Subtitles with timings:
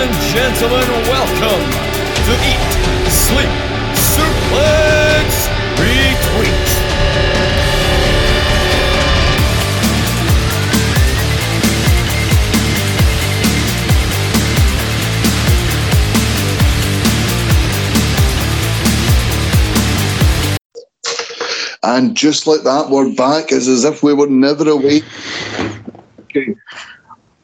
[0.00, 1.64] and gentlemen, welcome
[2.24, 2.62] to Eat,
[3.10, 3.52] Sleep,
[3.92, 5.28] Suplex,
[5.76, 6.68] Retweet.
[21.82, 23.52] And just like that, we're back.
[23.52, 25.02] It's as if we were never away.
[26.20, 26.54] Okay.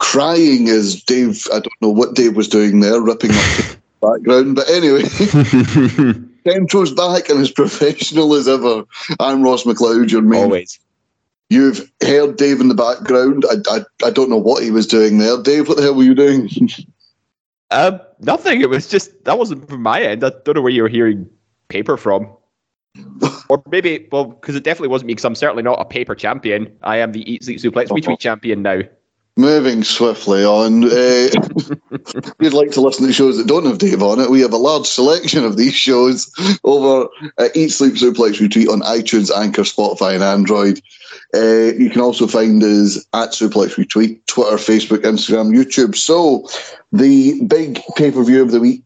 [0.07, 4.55] Crying as Dave, I don't know what Dave was doing there, ripping up the background.
[4.55, 5.03] But anyway,
[6.45, 8.85] Central's back and as professional as ever.
[9.19, 10.45] I'm Ross McLeod, your main.
[10.45, 10.79] Always.
[11.51, 13.45] You've heard Dave in the background.
[13.51, 15.43] I, I, I don't know what he was doing there.
[15.43, 16.49] Dave, what the hell were you doing?
[17.73, 18.61] Um, nothing.
[18.61, 20.23] It was just that wasn't from my end.
[20.23, 21.29] I don't know where you were hearing
[21.67, 22.31] paper from.
[23.49, 25.15] or maybe, well, because it definitely wasn't me.
[25.15, 26.79] Because I'm certainly not a paper champion.
[26.85, 28.83] I am the Eat Sleep Suplex Retweet champion now.
[29.39, 31.29] Moving swiftly on, uh,
[32.41, 34.57] you'd like to listen to shows that don't have Dave on it, we have a
[34.57, 36.31] large selection of these shows
[36.65, 37.07] over
[37.39, 40.81] at Eat Sleep Suplex Retweet on iTunes, Anchor, Spotify, and Android.
[41.35, 45.97] Uh, you can also find us at Suplex Retweet, Twitter, Facebook, Instagram, YouTube.
[45.97, 46.49] So,
[46.93, 48.85] the big pay per view of the week,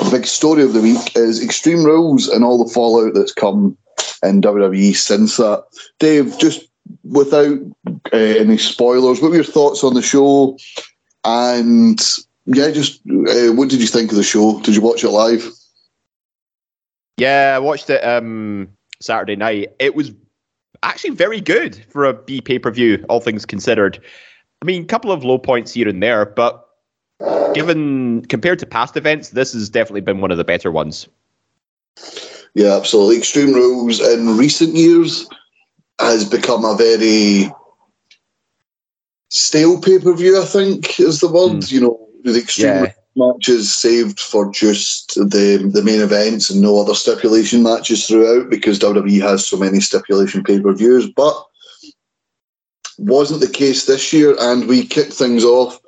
[0.00, 3.78] the big story of the week is Extreme Rules and all the fallout that's come
[4.22, 5.64] in WWE since that.
[5.98, 6.68] Dave, just
[7.04, 7.58] without
[8.12, 10.58] uh, any spoilers, what were your thoughts on the show?
[11.24, 12.00] And
[12.46, 14.60] yeah, just uh, what did you think of the show?
[14.60, 15.50] Did you watch it live?
[17.16, 18.68] Yeah, I watched it um,
[19.00, 19.72] Saturday night.
[19.78, 20.12] It was
[20.82, 24.02] actually very good for a B pay per view, all things considered.
[24.60, 26.68] I mean, a couple of low points here and there, but
[27.54, 31.08] given compared to past events, this has definitely been one of the better ones.
[32.54, 33.18] Yeah, absolutely.
[33.18, 35.26] Extreme Rules in recent years
[35.98, 37.50] has become a very
[39.28, 41.62] stale pay per view, I think is the word.
[41.62, 41.72] Mm.
[41.72, 42.92] You know, the Extreme Yeah.
[43.14, 48.78] Matches saved for just the the main events and no other stipulation matches throughout because
[48.78, 51.10] WWE has so many stipulation pay per views.
[51.14, 51.34] But
[52.96, 55.78] wasn't the case this year, and we kicked things off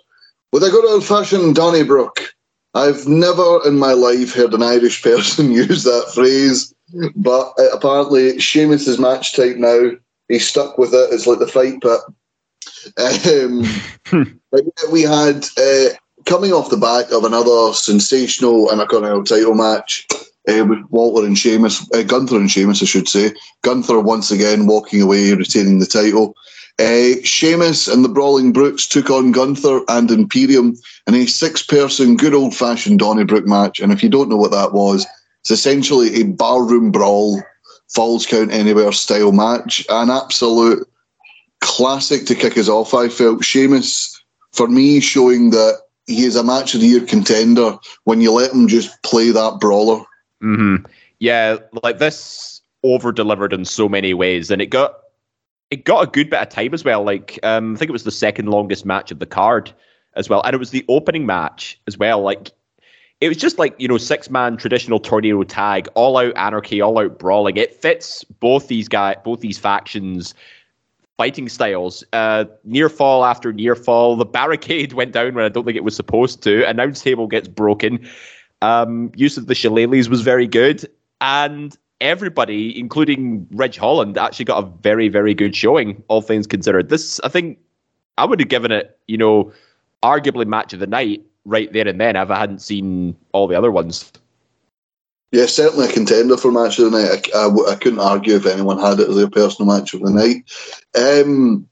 [0.52, 2.34] with a good old fashioned Donnybrook.
[2.74, 6.73] I've never in my life heard an Irish person use that phrase,
[7.16, 9.92] but uh, apparently Sheamus' match type now.
[10.28, 11.12] He's stuck with it.
[11.12, 12.00] It's like the fight pit.
[12.98, 15.88] Um, but we had uh,
[16.24, 20.06] coming off the back of another sensational and a Intercontinental title match
[20.48, 23.32] uh, with Walter and Sheamus, uh, Gunther and Sheamus, I should say.
[23.62, 26.36] Gunther once again walking away, retaining the title.
[26.78, 32.34] Uh, Sheamus and the Brawling Brutes took on Gunther and Imperium in a six-person, good
[32.34, 33.78] old-fashioned Donnybrook match.
[33.78, 35.06] And if you don't know what that was,
[35.44, 37.42] it's essentially a barroom brawl,
[37.94, 39.84] falls count anywhere style match.
[39.90, 40.88] An absolute
[41.60, 42.94] classic to kick us off.
[42.94, 44.18] I felt Sheamus,
[44.52, 48.52] for me, showing that he is a match of the year contender when you let
[48.52, 50.02] him just play that brawler.
[50.40, 50.76] hmm
[51.18, 54.94] Yeah, like this over delivered in so many ways, and it got
[55.70, 57.02] it got a good bit of time as well.
[57.02, 59.74] Like um, I think it was the second longest match of the card
[60.16, 62.22] as well, and it was the opening match as well.
[62.22, 62.50] Like
[63.20, 66.98] it was just like you know six man traditional tornado tag, all out anarchy, all
[66.98, 67.56] out brawling.
[67.56, 70.34] It fits both these guys, both these factions.
[71.16, 74.16] Fighting styles, uh, near fall after near fall.
[74.16, 76.68] The barricade went down when I don't think it was supposed to.
[76.68, 78.04] Announce table gets broken.
[78.62, 80.84] Um, use of the shillelaghs was very good,
[81.20, 86.02] and everybody, including Ridge Holland, actually got a very, very good showing.
[86.08, 87.58] All things considered, this I think
[88.18, 89.52] I would have given it, you know,
[90.02, 93.56] arguably match of the night right there and then if I hadn't seen all the
[93.56, 94.10] other ones.
[95.32, 97.28] Yeah, certainly a contender for match of the night.
[97.34, 100.44] I couldn't argue if anyone had it as their personal match of the night.
[100.94, 101.68] Um,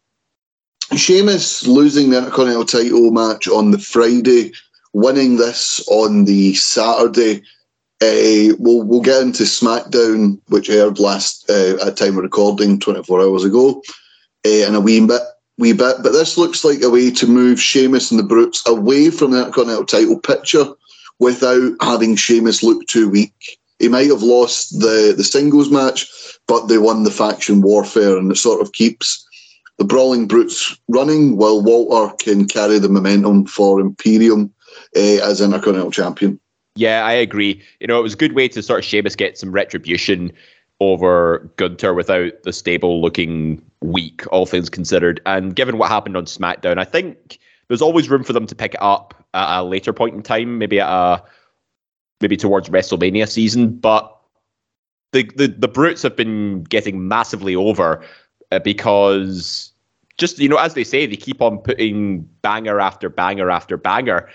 [0.97, 4.53] Sheamus losing the Intercontinental title match on the Friday,
[4.93, 7.43] winning this on the Saturday.
[8.03, 13.21] Uh, we'll we'll get into SmackDown, which aired last uh, at time of recording, 24
[13.21, 13.81] hours ago,
[14.45, 15.23] uh, in a wee bit,
[15.63, 15.97] wee bit.
[16.03, 19.39] But this looks like a way to move Sheamus and the Brutes away from the
[19.39, 20.67] Intercontinental title picture
[21.21, 23.59] without having Sheamus look too weak.
[23.79, 26.07] He might have lost the, the singles match,
[26.49, 29.27] but they won the faction warfare, and it sort of keeps
[29.79, 34.53] the Brawling Brutes running while Walter can carry the momentum for Imperium
[34.97, 36.39] uh, as Intercontinental Champion.
[36.75, 37.63] Yeah, I agree.
[37.81, 40.33] You know, it was a good way to sort of Sheamus get some retribution
[40.81, 45.21] over Gunther without the stable looking weak, all things considered.
[45.27, 47.39] And given what happened on SmackDown, I think
[47.69, 50.59] there's always room for them to pick it up at a later point in time,
[50.59, 51.23] maybe at a
[52.21, 53.77] maybe towards WrestleMania season.
[53.77, 54.15] But
[55.13, 58.05] the the, the brutes have been getting massively over
[58.51, 59.73] uh, because
[60.19, 64.29] just you know, as they say, they keep on putting banger after banger after banger.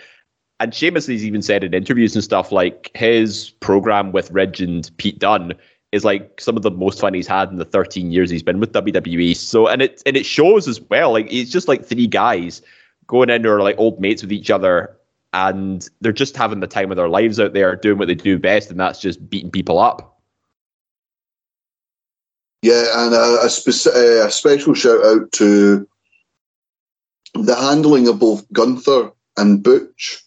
[0.59, 4.89] and Sheamus has even said in interviews and stuff like his program with Ridge and
[4.97, 5.53] Pete Dunne
[5.97, 8.61] is like some of the most fun he's had in the 13 years he's been
[8.61, 9.35] with WWE.
[9.35, 11.11] So and it and it shows as well.
[11.11, 12.61] Like it's just like three guys
[13.07, 14.97] going in who are like old mates with each other
[15.33, 18.39] and they're just having the time of their lives out there doing what they do
[18.39, 20.19] best, and that's just beating people up.
[22.61, 25.87] Yeah, and a, a, speci- a special shout out to
[27.35, 30.23] the handling of both Gunther and Butch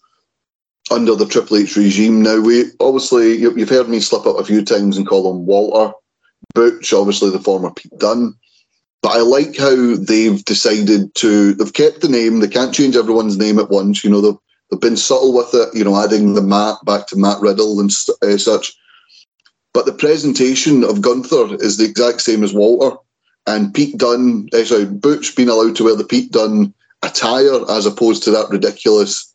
[0.90, 2.22] under the Triple H regime.
[2.22, 5.46] Now, we obviously you, have heard me slip up a few times and call him
[5.46, 5.94] Walter
[6.54, 8.34] Butch, obviously the former Pete Dunne.
[9.02, 11.54] But I like how they've decided to.
[11.54, 12.40] They've kept the name.
[12.40, 14.04] They can't change everyone's name at once.
[14.04, 14.38] You know, they've,
[14.70, 15.74] they've been subtle with it.
[15.74, 17.90] You know, adding the Matt back to Matt Riddle and
[18.22, 18.74] uh, such.
[19.72, 22.96] But the presentation of Gunther is the exact same as Walter.
[23.46, 27.86] And Pete Dunne, uh, sorry, Butch being allowed to wear the Pete Dunne attire as
[27.86, 29.29] opposed to that ridiculous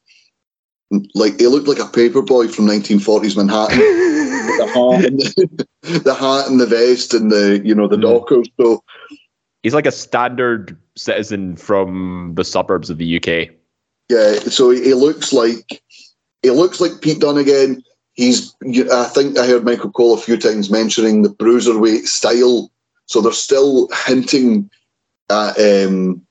[1.13, 3.77] like he looked like a paper boy from 1940s Manhattan.
[4.57, 8.01] the, hat and the, the, hat and the vest and the you know the mm.
[8.01, 8.47] dockers.
[8.59, 8.83] So
[9.63, 13.55] he's like a standard citizen from the suburbs of the UK.
[14.09, 15.81] Yeah, so he looks like
[16.43, 17.83] he looks like Pete Dunne again.
[18.13, 18.55] He's
[18.91, 22.71] I think I heard Michael Cole a few times mentioning the bruiserweight style.
[23.07, 24.69] So they're still hinting
[25.29, 26.24] at um,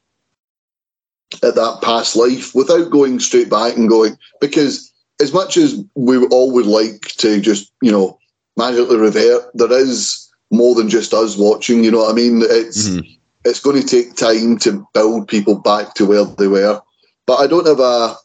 [1.42, 6.24] at that past life without going straight back and going because as much as we
[6.26, 8.18] all would like to just you know
[8.56, 11.84] magically revert, there is more than just us watching.
[11.84, 12.42] You know what I mean?
[12.42, 13.00] It's mm-hmm.
[13.44, 16.80] it's going to take time to build people back to where they were.
[17.26, 18.16] But I don't have a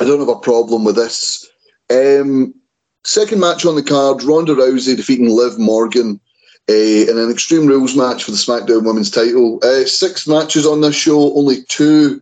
[0.00, 1.48] I don't have a problem with this.
[1.90, 2.54] Um,
[3.04, 6.20] second match on the card: Ronda Rousey defeating Liv Morgan
[6.70, 6.72] uh,
[7.10, 9.58] in an Extreme Rules match for the SmackDown Women's title.
[9.62, 12.20] Uh, six matches on this show, only two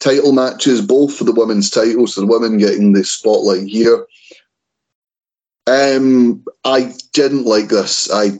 [0.00, 4.06] title matches, both for the women's title, so the women getting the spotlight here.
[5.66, 8.10] Um, I didn't like this.
[8.12, 8.38] I.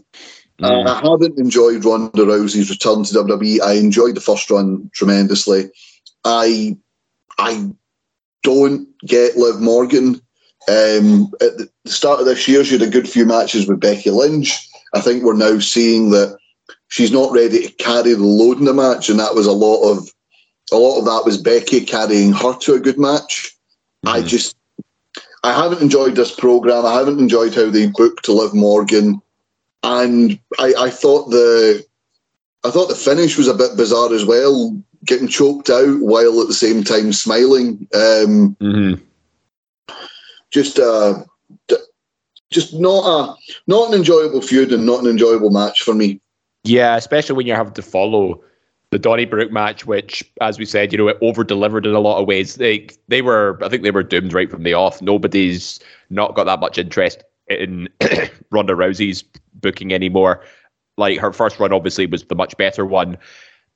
[0.63, 3.61] I haven't enjoyed Ronda Rousey's return to WWE.
[3.61, 5.69] I enjoyed the first run tremendously.
[6.25, 6.79] I
[7.39, 7.71] I
[8.45, 10.21] don't get Liv Morgan.
[10.69, 14.11] Um, at the start of this year, she had a good few matches with Becky
[14.11, 14.57] Lynch.
[14.95, 16.39] I think we're now seeing that
[16.89, 19.91] she's not ready to carry the load in the match, and that was a lot
[19.91, 20.11] of
[20.73, 23.55] a lot of that was Becky carrying her to a good match.
[24.05, 24.17] Mm-hmm.
[24.17, 24.57] I just
[25.43, 26.87] I haven't enjoyed this program.
[26.87, 29.21] I haven't enjoyed how they booked to Liv Morgan,
[29.83, 31.85] and I, I thought the
[32.65, 34.75] I thought the finish was a bit bizarre as well,
[35.05, 37.87] getting choked out while at the same time smiling.
[37.95, 38.95] Um, mm-hmm.
[40.51, 41.25] Just uh,
[42.51, 43.35] just not a
[43.67, 46.21] not an enjoyable feud and not an enjoyable match for me.
[46.65, 48.43] Yeah, especially when you're having to follow
[48.91, 52.21] the Donnybrook match, which, as we said, you know, it over delivered in a lot
[52.21, 52.55] of ways.
[52.55, 55.03] They they were, I think, they were doomed right from the off.
[55.03, 55.81] Nobody's
[56.11, 57.89] not got that much interest in
[58.51, 59.25] Ronda Rousey's
[59.55, 60.45] booking anymore.
[60.97, 63.19] Like her first run, obviously, was the much better one.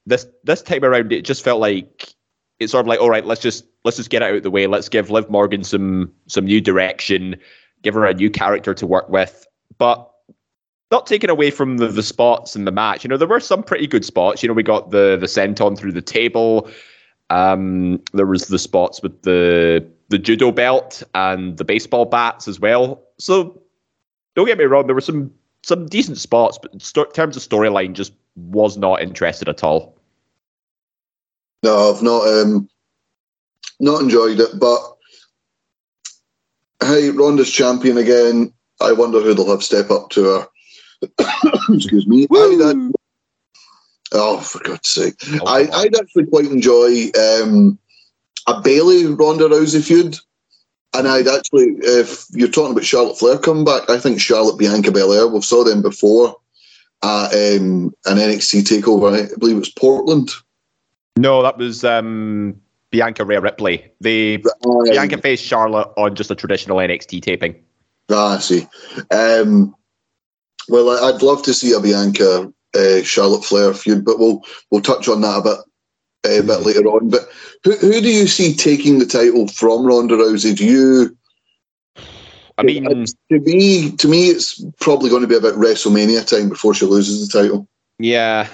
[0.06, 2.14] This this time around, it just felt like
[2.61, 4.50] it's sort of like, all right, let's just let's just get it out of the
[4.50, 4.67] way.
[4.67, 7.37] Let's give Liv Morgan some some new direction
[7.83, 9.47] give her a new character to work with.
[9.79, 10.11] But
[10.91, 13.05] not taken away from the, the spots in the match.
[13.05, 14.43] You know, there were some pretty good spots.
[14.43, 16.71] You know, we got the the senton through the table.
[17.31, 22.59] Um, there was the spots with the the judo belt and the baseball bats as
[22.59, 23.02] well.
[23.19, 23.61] So
[24.35, 27.93] don't get me wrong, there were some some decent spots, but in terms of storyline,
[27.93, 29.99] just was not interested at all.
[31.62, 32.69] No, I've not um,
[33.81, 34.79] not enjoyed it, but
[36.88, 38.52] hey, Ronda's champion again.
[38.80, 40.49] I wonder who they'll have step up to her.
[41.75, 42.25] Excuse me.
[42.25, 42.92] I'd,
[44.12, 45.14] oh, for God's sake.
[45.40, 47.78] Oh, I, I'd actually quite enjoy um,
[48.47, 50.16] a Bayley Ronda Rousey feud.
[50.95, 54.90] And I'd actually, if you're talking about Charlotte Flair coming back, I think Charlotte Bianca
[54.90, 56.37] Belair, we've saw them before
[57.02, 59.12] at um, an NXT takeover.
[59.12, 60.30] I believe it was Portland.
[61.18, 63.85] No, that was um, Bianca Rhea Ripley.
[64.00, 67.62] The um, Bianca faced Charlotte on just a traditional NXT taping.
[68.11, 68.66] Ah, I see.
[69.11, 69.75] Um,
[70.68, 75.09] well, I'd love to see a Bianca uh, Charlotte Flair feud, but we'll we'll touch
[75.09, 75.59] on that a bit
[76.26, 77.11] uh, a bit later on.
[77.11, 77.28] But
[77.64, 80.57] who who do you see taking the title from Ronda Rousey?
[80.57, 81.16] Do you?
[82.57, 82.85] I mean,
[83.30, 87.28] to me, to me, it's probably going to be about WrestleMania time before she loses
[87.28, 87.68] the title.
[88.00, 88.49] Yeah,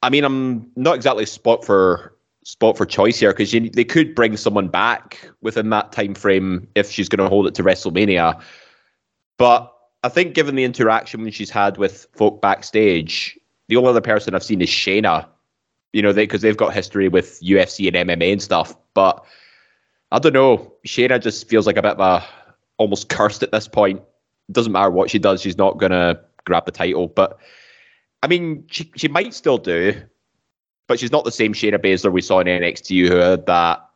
[0.00, 2.14] I mean, I'm not exactly spot for
[2.44, 6.90] spot for choice here because they could bring someone back within that time frame if
[6.90, 8.40] she's going to hold it to WrestleMania.
[9.38, 9.72] But
[10.02, 14.42] I think, given the interaction she's had with folk backstage, the only other person I've
[14.42, 15.26] seen is Shayna.
[15.92, 18.74] You know, because they, they've got history with UFC and MMA and stuff.
[18.94, 19.22] But
[20.10, 20.72] I don't know.
[20.86, 22.24] Shayna just feels like a bit of a
[22.78, 24.00] almost cursed at this point.
[24.50, 27.08] Doesn't matter what she does, she's not gonna grab the title.
[27.08, 27.38] But
[28.22, 30.02] I mean, she she might still do,
[30.92, 33.88] but she's not the same Shayna Baszler we saw in NXT who had that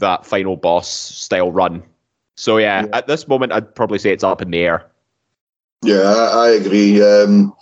[0.00, 1.80] that final boss style run.
[2.34, 2.96] So yeah, yeah.
[2.96, 4.90] at this moment, I'd probably say it's up in the air.
[5.84, 7.00] Yeah, I, I agree.
[7.00, 7.54] Um,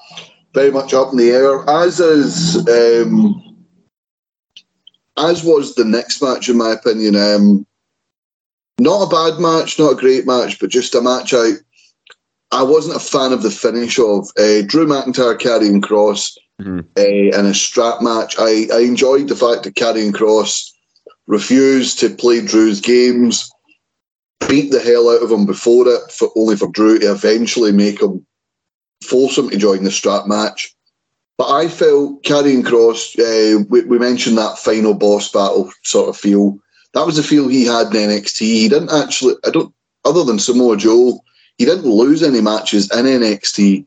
[0.54, 1.68] very much up in the air.
[1.68, 3.66] As is, um,
[5.18, 7.16] as was the next match, in my opinion.
[7.16, 7.66] Um,
[8.78, 11.56] not a bad match, not a great match, but just a match I
[12.52, 16.80] I wasn't a fan of the finish of uh, Drew McIntyre Karrion Kross mm-hmm.
[16.96, 18.36] uh, in a strap match.
[18.38, 20.70] I, I enjoyed the fact that Karrion Kross
[21.26, 23.50] refused to play Drew's games,
[24.48, 28.02] beat the hell out of him before it, for, only for Drew to eventually make
[28.02, 28.26] him
[29.02, 30.74] force him to join the strap match.
[31.38, 36.16] But I felt Karrion Kross, uh, we, we mentioned that final boss battle sort of
[36.16, 36.58] feel.
[36.92, 38.40] That was the feel he had in NXT.
[38.40, 39.72] He didn't actually, I don't,
[40.04, 41.20] other than Samoa Joe,
[41.56, 43.86] he didn't lose any matches in NXT,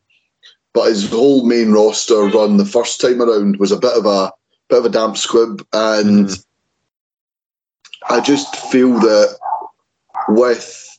[0.74, 4.32] but his whole main roster run the first time around was a bit of a
[4.68, 6.44] bit of a damp squib, and mm.
[8.10, 9.38] I just feel that
[10.28, 10.98] with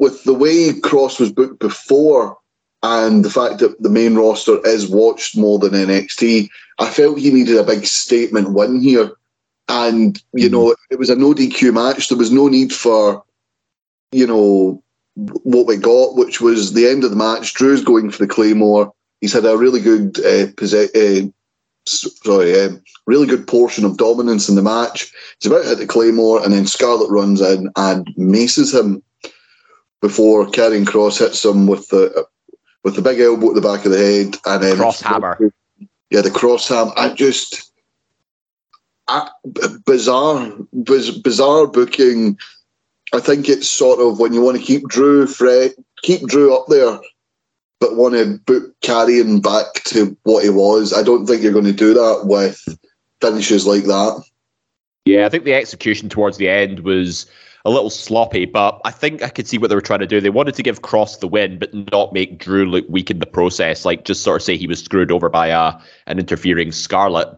[0.00, 2.38] with the way Kross was booked before
[2.82, 6.48] and the fact that the main roster is watched more than NXT,
[6.78, 9.10] I felt he needed a big statement win here.
[9.68, 10.52] And, you mm.
[10.52, 12.08] know, it was a no DQ match.
[12.08, 13.24] There was no need for,
[14.12, 14.82] you know,
[15.18, 17.54] what we got, which was the end of the match.
[17.54, 18.92] Drew's going for the Claymore.
[19.20, 21.28] He's had a really good uh, uh,
[21.86, 25.12] sorry, um, really good portion of dominance in the match.
[25.40, 29.02] He's about to hit the Claymore, and then Scarlett runs in and maces him
[30.00, 32.26] before Karrion Kross hits him with the
[32.84, 35.52] with the big elbow at the back of the head, and then cross hammer.
[36.10, 36.92] Yeah, the cross ham.
[36.96, 37.72] I just
[39.08, 39.28] I,
[39.84, 40.52] bizarre,
[40.84, 42.38] biz, bizarre booking
[43.14, 45.72] I think it's sort of when you want to keep Drew Fred,
[46.02, 46.98] keep Drew up there,
[47.80, 50.92] but want to book Karrion back to what he was.
[50.92, 52.62] I don't think you're going to do that with
[53.20, 54.22] finishes like that.
[55.04, 57.26] Yeah, I think the execution towards the end was
[57.64, 60.20] a little sloppy, but I think I could see what they were trying to do.
[60.20, 63.26] They wanted to give Kross the win, but not make Drew look weak in the
[63.26, 63.84] process.
[63.84, 67.28] Like just sort of say he was screwed over by a uh, an interfering Scarlett.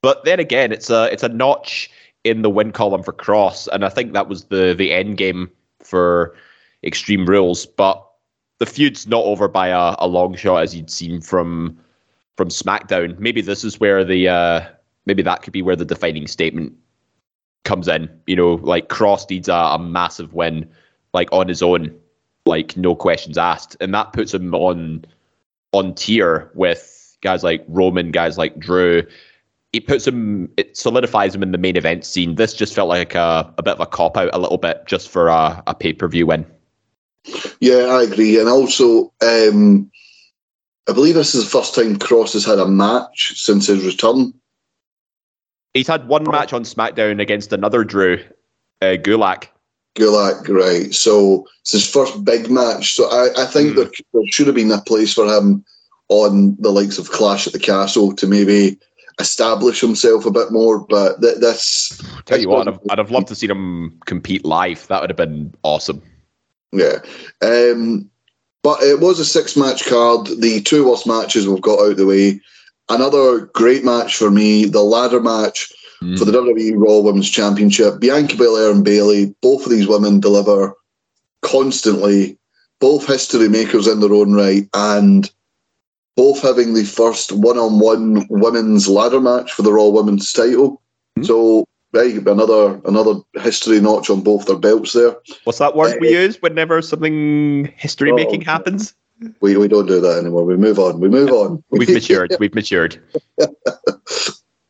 [0.00, 1.90] But then again, it's a it's a notch
[2.24, 5.50] in the win column for Kross, and I think that was the the end game
[5.80, 6.34] for
[6.84, 7.66] Extreme Rules.
[7.66, 8.04] But
[8.58, 11.78] the feud's not over by a, a long shot, as you'd seen from
[12.36, 13.18] from SmackDown.
[13.18, 14.60] Maybe this is where the uh,
[15.06, 16.72] maybe that could be where the defining statement
[17.64, 18.08] comes in.
[18.26, 20.70] You know, like Kross needs a, a massive win,
[21.12, 21.98] like on his own,
[22.46, 25.04] like no questions asked, and that puts him on
[25.72, 29.02] on tier with guys like Roman, guys like Drew,
[29.72, 32.34] it puts him, it solidifies him in the main event scene.
[32.34, 35.08] This just felt like a, a bit of a cop out, a little bit, just
[35.08, 36.46] for a, a pay per view win.
[37.60, 38.38] Yeah, I agree.
[38.38, 39.90] And also, um,
[40.88, 44.34] I believe this is the first time Kross has had a match since his return.
[45.72, 48.22] He's had one match on SmackDown against another Drew,
[48.82, 49.46] uh, Gulak.
[49.94, 50.92] Gulak, right.
[50.92, 52.94] So it's his first big match.
[52.94, 53.76] So I, I think mm.
[53.76, 55.64] there, there should have been a place for him
[56.08, 58.78] on the likes of Clash at the Castle to maybe
[59.18, 60.80] establish himself a bit more.
[60.80, 64.44] But th- this, tell you what, I'd have, I'd have loved to see him compete
[64.44, 64.86] live.
[64.88, 66.02] That would have been awesome.
[66.72, 66.98] Yeah,
[67.42, 68.10] um,
[68.62, 70.26] but it was a six-match card.
[70.38, 72.40] The two worst matches we've got out of the way.
[72.88, 75.70] Another great match for me, the ladder match
[76.02, 76.18] mm.
[76.18, 78.00] for the WWE Raw Women's Championship.
[78.00, 80.74] Bianca Belair and Bayley, both of these women deliver
[81.42, 82.38] constantly.
[82.80, 85.30] Both history makers in their own right, and
[86.16, 90.82] both having the first one-on-one women's ladder match for the Raw Women's title.
[91.18, 91.24] Mm-hmm.
[91.24, 95.16] So right, another another history notch on both their belts there.
[95.44, 98.94] What's that word uh, we use whenever something history making oh, happens?
[99.40, 100.44] We we don't do that anymore.
[100.44, 101.00] We move on.
[101.00, 101.62] We move on.
[101.70, 102.34] We've matured.
[102.40, 103.00] We've matured.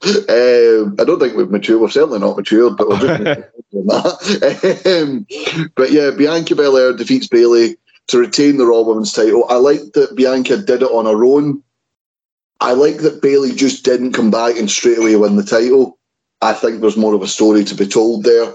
[0.04, 1.80] um, I don't think we've matured.
[1.80, 3.24] We're certainly not matured, but we're just
[3.72, 4.82] that.
[4.84, 5.26] Um,
[5.76, 7.76] but yeah, Bianca Belair defeats Bayley
[8.12, 9.46] to retain the Raw Women's title.
[9.48, 11.62] I like that Bianca did it on her own.
[12.60, 15.98] I like that Bayley just didn't come back and straight away win the title.
[16.40, 18.54] I think there's more of a story to be told there.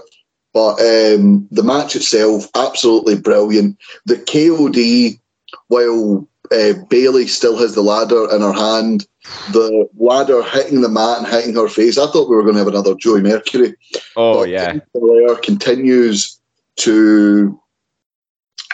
[0.54, 3.76] But um, the match itself, absolutely brilliant.
[4.06, 5.18] The KOD,
[5.66, 9.06] while uh, Bayley still has the ladder in her hand,
[9.52, 11.98] the ladder hitting the mat and hitting her face.
[11.98, 13.74] I thought we were going to have another Joey Mercury.
[14.16, 14.78] Oh, but yeah.
[14.94, 16.40] Belair continues
[16.76, 17.60] to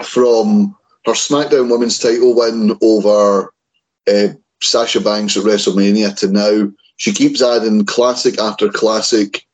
[0.03, 3.53] from her SmackDown Women's title win over
[4.09, 4.29] uh,
[4.63, 9.45] Sasha Banks at WrestleMania to now, she keeps adding classic after classic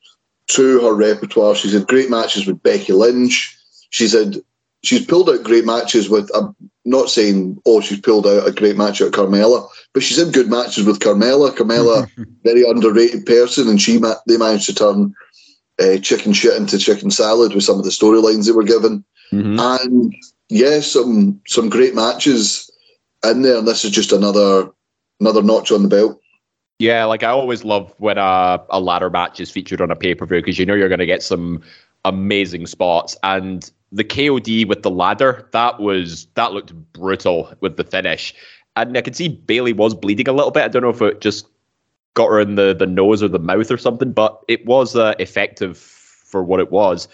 [0.48, 1.54] to her repertoire.
[1.54, 3.56] She's had great matches with Becky Lynch.
[3.90, 4.36] She's had
[4.82, 6.30] she's pulled out great matches with.
[6.34, 6.54] I'm
[6.84, 10.50] not saying oh she's pulled out a great match at Carmella, but she's had good
[10.50, 11.50] matches with Carmella.
[11.50, 12.08] Carmella,
[12.44, 15.14] very underrated person, and she they managed to turn
[15.80, 19.04] uh, chicken shit into chicken salad with some of the storylines they were given.
[19.32, 19.58] Mm-hmm.
[19.60, 20.14] And
[20.48, 22.70] yeah, some some great matches
[23.24, 23.58] in there.
[23.58, 24.70] And this is just another
[25.20, 26.20] another notch on the belt.
[26.78, 30.14] Yeah, like I always love when a, a ladder match is featured on a pay
[30.14, 31.62] per view because you know you're going to get some
[32.04, 33.16] amazing spots.
[33.22, 38.34] And the KOD with the ladder that was that looked brutal with the finish,
[38.76, 40.64] and I could see Bayley was bleeding a little bit.
[40.64, 41.46] I don't know if it just
[42.14, 45.14] got her in the the nose or the mouth or something, but it was uh,
[45.18, 47.08] effective for what it was.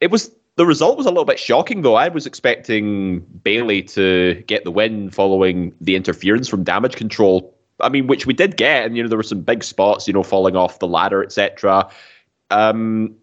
[0.00, 1.96] It was the result was a little bit shocking though.
[1.96, 7.52] I was expecting Bayley to get the win following the interference from Damage Control.
[7.80, 10.14] I mean, which we did get, and you know there were some big spots, you
[10.14, 11.90] know, falling off the ladder, etc.
[12.50, 13.16] Um,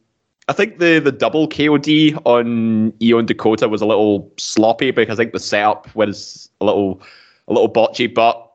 [0.49, 5.23] I think the the double KOD on and Dakota was a little sloppy because I
[5.23, 7.01] think the setup was a little
[7.47, 8.51] a little botchy, but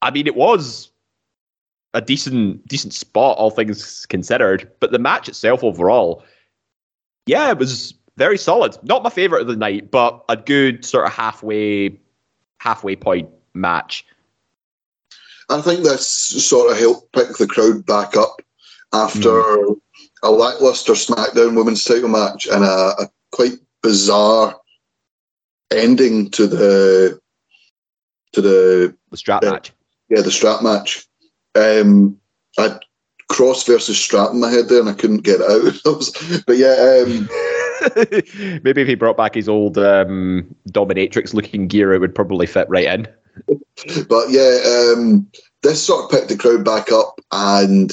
[0.00, 0.90] I mean it was
[1.92, 4.70] a decent decent spot, all things considered.
[4.80, 6.24] But the match itself overall,
[7.30, 8.76] yeah, it was very solid.
[8.82, 11.96] Not my favorite of the night, but a good sort of halfway
[12.58, 14.04] halfway point match.
[15.48, 18.42] I think this sort of helped pick the crowd back up
[18.92, 19.80] after mm.
[20.24, 24.56] a lackluster SmackDown Women's Title match and a, a quite bizarre
[25.70, 27.20] ending to the
[28.32, 29.72] to the the strap uh, match.
[30.08, 31.06] Yeah, the strap match.
[31.54, 32.18] Um,
[32.58, 32.78] I
[33.30, 36.42] cross versus strap in my head there, and I couldn't get it out.
[36.46, 37.04] but yeah.
[37.06, 37.28] Um,
[38.62, 42.68] Maybe if he brought back his old um, dominatrix looking gear, it would probably fit
[42.68, 43.08] right in.
[44.08, 44.58] but yeah,
[44.92, 45.26] um,
[45.62, 47.92] this sort of picked the crowd back up, and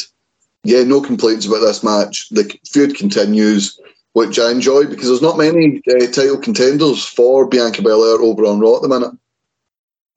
[0.63, 2.27] yeah, no complaints about this match.
[2.29, 3.79] The feud continues,
[4.13, 8.59] which I enjoy because there's not many uh, title contenders for Bianca Belair over on
[8.59, 9.13] Raw at the minute.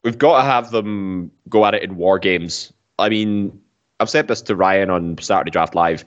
[0.03, 2.73] We've got to have them go at it in War Games.
[2.99, 3.61] I mean,
[4.01, 6.05] I've said this to Ryan on Saturday Draft Live.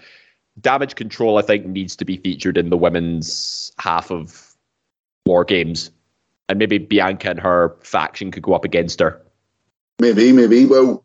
[0.60, 4.56] Damage Control, I think, needs to be featured in the women's half of
[5.26, 5.92] War Games,
[6.50, 9.22] and maybe Bianca and her faction could go up against her.
[10.00, 10.66] Maybe, maybe.
[10.66, 11.04] Well,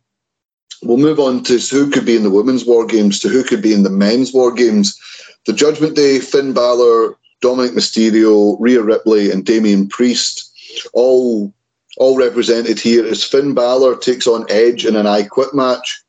[0.83, 3.63] we'll move on to who could be in the women's War Games to who could
[3.63, 4.99] be in the men's War Games.
[5.47, 10.45] The Judgment Day, Finn Balor, Dominic Mysterio, Rhea Ripley, and Damian Priest,
[10.93, 11.53] all
[11.97, 16.03] all represented here as Finn Balor takes on Edge in an I Quit match.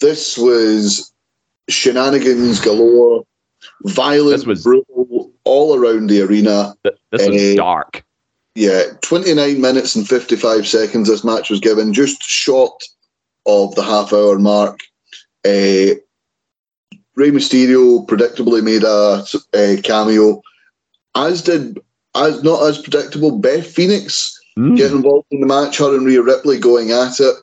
[0.00, 1.12] This was
[1.68, 3.24] shenanigans galore,
[3.84, 6.74] violence was brutal all around the arena.
[6.84, 8.04] This was uh, dark.
[8.54, 12.82] Yeah, 29 minutes and 55 seconds this match was given, just short
[13.46, 14.80] of the half hour mark.
[15.44, 15.94] Uh,
[17.14, 20.42] Rey Mysterio predictably made a, a, cameo,
[21.14, 21.78] as did,
[22.14, 24.76] as not as predictable, Beth Phoenix mm.
[24.76, 27.36] getting involved in the match, her and Rhea Ripley going at it.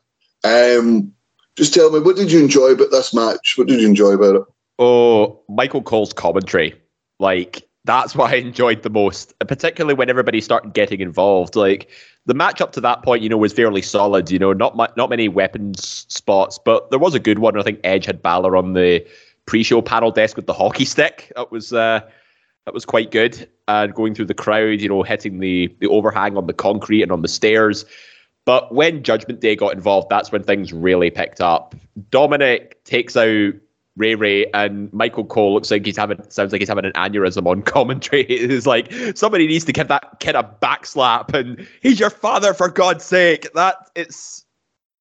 [0.43, 1.13] Um,
[1.55, 3.55] just tell me, what did you enjoy about this match?
[3.57, 4.43] What did you enjoy about it?
[4.79, 6.75] Oh, Michael Cole's commentary.
[7.19, 11.55] Like, that's what I enjoyed the most, particularly when everybody started getting involved.
[11.55, 11.89] Like,
[12.25, 14.31] the match up to that point, you know, was fairly solid.
[14.31, 17.57] You know, not ma- not many weapons spots, but there was a good one.
[17.57, 19.05] I think Edge had Balor on the
[19.45, 21.31] pre-show panel desk with the hockey stick.
[21.35, 22.01] That was uh,
[22.65, 23.47] that was quite good.
[23.67, 27.11] And going through the crowd, you know, hitting the the overhang on the concrete and
[27.11, 27.85] on the stairs.
[28.45, 31.75] But when Judgment Day got involved, that's when things really picked up.
[32.11, 33.53] Dominic takes out
[33.97, 37.47] Rey Rey and Michael Cole looks like he's having sounds like he's having an aneurysm
[37.47, 38.23] on commentary.
[38.23, 42.69] It's like somebody needs to give that kid a backslap and he's your father for
[42.69, 43.51] God's sake.
[43.53, 44.45] That it's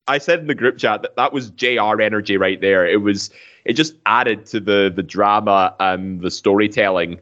[0.06, 2.86] I said in the group chat that that was JR energy right there.
[2.86, 3.30] It was
[3.64, 7.20] it just added to the the drama and the storytelling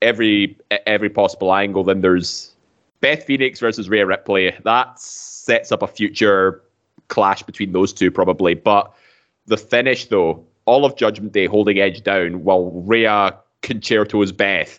[0.00, 1.82] every every possible angle.
[1.82, 2.51] Then there's
[3.02, 4.54] Beth Phoenix versus Rhea Ripley.
[4.64, 6.62] That sets up a future
[7.08, 8.54] clash between those two, probably.
[8.54, 8.94] But
[9.46, 14.78] the finish, though, all of Judgment Day holding Edge down while Rhea con-chair-tos Beth,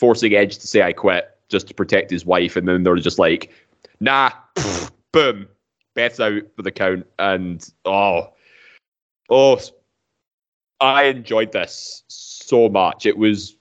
[0.00, 2.56] forcing Edge to say, I quit just to protect his wife.
[2.56, 3.52] And then they're just like,
[4.00, 4.30] nah,
[5.12, 5.46] boom,
[5.94, 7.06] Beth's out for the count.
[7.20, 8.32] And oh,
[9.30, 9.60] oh,
[10.80, 13.06] I enjoyed this so much.
[13.06, 13.56] It was,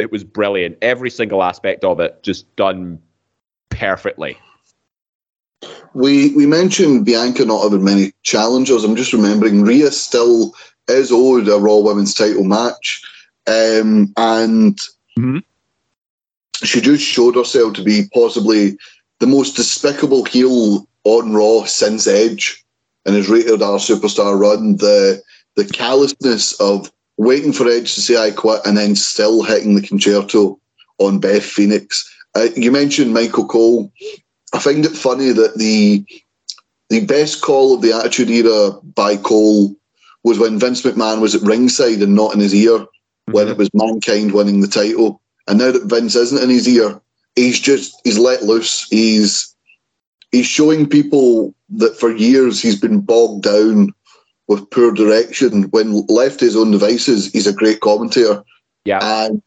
[0.00, 0.78] it was brilliant.
[0.82, 3.00] Every single aspect of it just done
[3.78, 4.38] perfectly
[5.96, 8.84] we we mentioned Bianca not having many challengers.
[8.84, 10.54] I'm just remembering Rhea still
[10.88, 13.02] is owed a Raw Women's Title match,
[13.46, 14.78] um, and
[15.18, 15.38] mm-hmm.
[16.62, 18.76] she just showed herself to be possibly
[19.20, 22.62] the most despicable heel on Raw since Edge
[23.06, 24.76] and has Rated-R Superstar run.
[24.76, 25.22] The
[25.56, 29.86] the callousness of waiting for Edge to say I quit, and then still hitting the
[29.86, 30.60] con-chair-to
[30.98, 32.06] on Beth Phoenix.
[32.36, 33.90] Uh, you mentioned Michael Cole.
[34.52, 36.04] I find it funny that the
[36.90, 39.74] the best call of the Attitude Era by Cole
[40.22, 43.32] was when Vince McMahon was at ringside and not in his ear, mm-hmm.
[43.32, 45.20] when it was Mankind winning the title.
[45.48, 47.00] And now that Vince isn't in his ear,
[47.36, 48.86] he's just he's let loose.
[48.90, 49.54] He's
[50.30, 53.94] he's showing people that for years he's been bogged down
[54.46, 55.64] with poor direction.
[55.70, 58.44] When left his own devices, he's a great commentator.
[58.84, 59.00] Yeah.
[59.02, 59.42] And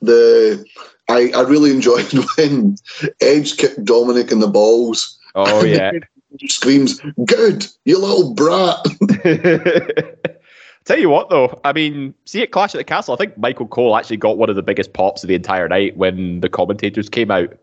[0.00, 0.64] the
[1.08, 2.76] I, I really enjoyed when
[3.20, 5.18] Edge kicked Dominic in the balls.
[5.34, 5.92] Oh yeah.
[6.46, 8.78] screams, Good, you little brat.
[10.84, 13.68] Tell you what, though, I mean, see at Clash at the Castle, I think Michael
[13.68, 17.08] Cole actually got one of the biggest pops of the entire night when the commentators
[17.08, 17.56] came out.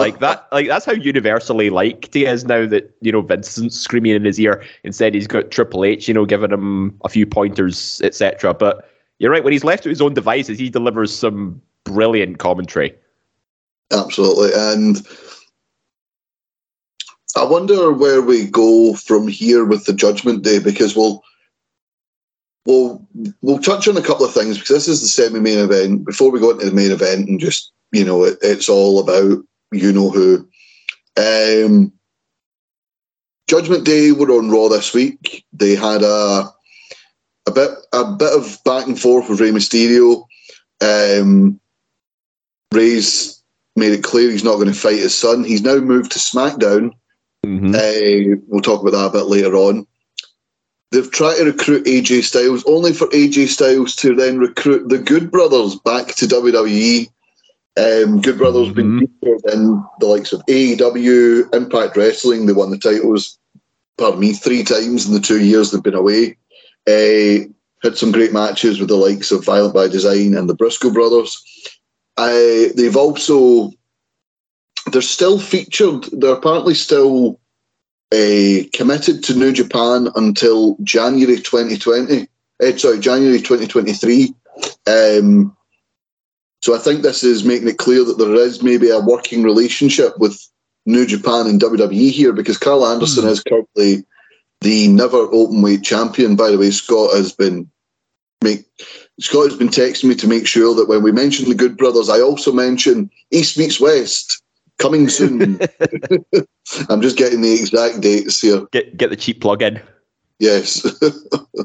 [0.00, 4.16] Like that, like that's how universally liked he is now that you know Vincent's screaming
[4.16, 4.64] in his ear.
[4.82, 8.52] Instead, he's got Triple H, you know, giving him a few pointers, etc.
[8.52, 12.94] But you're right, when he's left to his own devices, he delivers some brilliant commentary.
[13.92, 15.06] Absolutely, and
[17.36, 21.22] I wonder where we go from here with the Judgment Day because we'll
[22.66, 23.06] we'll
[23.42, 26.04] we'll touch on a couple of things because this is the semi-main event.
[26.04, 29.44] Before we go into the main event and just you know it, it's all about
[29.72, 30.48] you know who.
[31.16, 31.92] Um,
[33.48, 35.44] Judgment Day were on Raw this week.
[35.52, 36.50] They had a
[37.46, 40.24] a bit a bit of back and forth with Rey Mysterio.
[40.80, 41.60] Um,
[42.72, 43.42] Rey's
[43.76, 45.44] made it clear he's not going to fight his son.
[45.44, 46.92] He's now moved to SmackDown
[47.46, 47.74] Mm-hmm.
[47.74, 49.86] Uh, we'll talk about that a bit later on.
[50.90, 55.30] They've tried to recruit AJ Styles, only for AJ Styles to then recruit the Good
[55.30, 57.08] Brothers back to WWE.
[57.76, 58.98] Um, Good Brothers mm-hmm.
[58.98, 62.46] been featured in the likes of AEW, Impact Wrestling.
[62.46, 63.38] They won the titles,
[63.98, 66.36] pardon me, three times in the two years they've been away.
[66.88, 67.46] Uh,
[67.82, 71.42] had some great matches with the likes of Violent by Design and the Briscoe Brothers.
[72.16, 73.70] Uh, they've also
[74.92, 76.04] they're still featured.
[76.12, 77.40] They're apparently still
[78.12, 82.28] uh, committed to New Japan until January 2020.
[82.62, 84.32] Uh, sorry, January 2023.
[84.86, 85.56] Um,
[86.62, 90.18] so I think this is making it clear that there is maybe a working relationship
[90.18, 90.40] with
[90.86, 93.30] New Japan and WWE here because Karl Anderson mm.
[93.30, 94.04] is currently
[94.66, 96.34] the NEVER Openweight champion.
[96.34, 97.70] By the way, Scott has been
[98.42, 98.64] make
[99.20, 102.08] Scott has been texting me to make sure that when we mention the Good Brothers,
[102.08, 104.42] I also mention East meets West
[104.78, 105.60] coming soon.
[106.88, 108.66] I'm just getting the exact dates here.
[108.72, 109.80] Get get the cheap plug in.
[110.40, 110.84] Yes.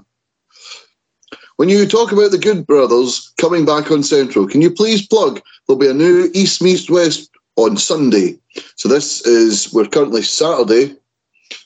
[1.57, 5.41] when you talk about the Good Brothers coming back on Central, can you please plug
[5.65, 8.37] there'll be a new East meets West on Sunday.
[8.75, 10.95] So this is we're currently Saturday.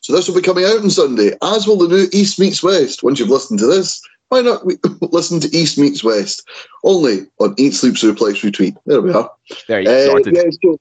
[0.02, 3.04] So this will be coming out on Sunday, as will the new East meets West.
[3.04, 4.66] Once you've listened to this, why not
[5.14, 6.48] listen to East meets West?
[6.84, 8.76] Only on Eat Sleep Suplex Retweet.
[8.86, 9.32] There we are.
[9.68, 10.80] There you uh, yeah, so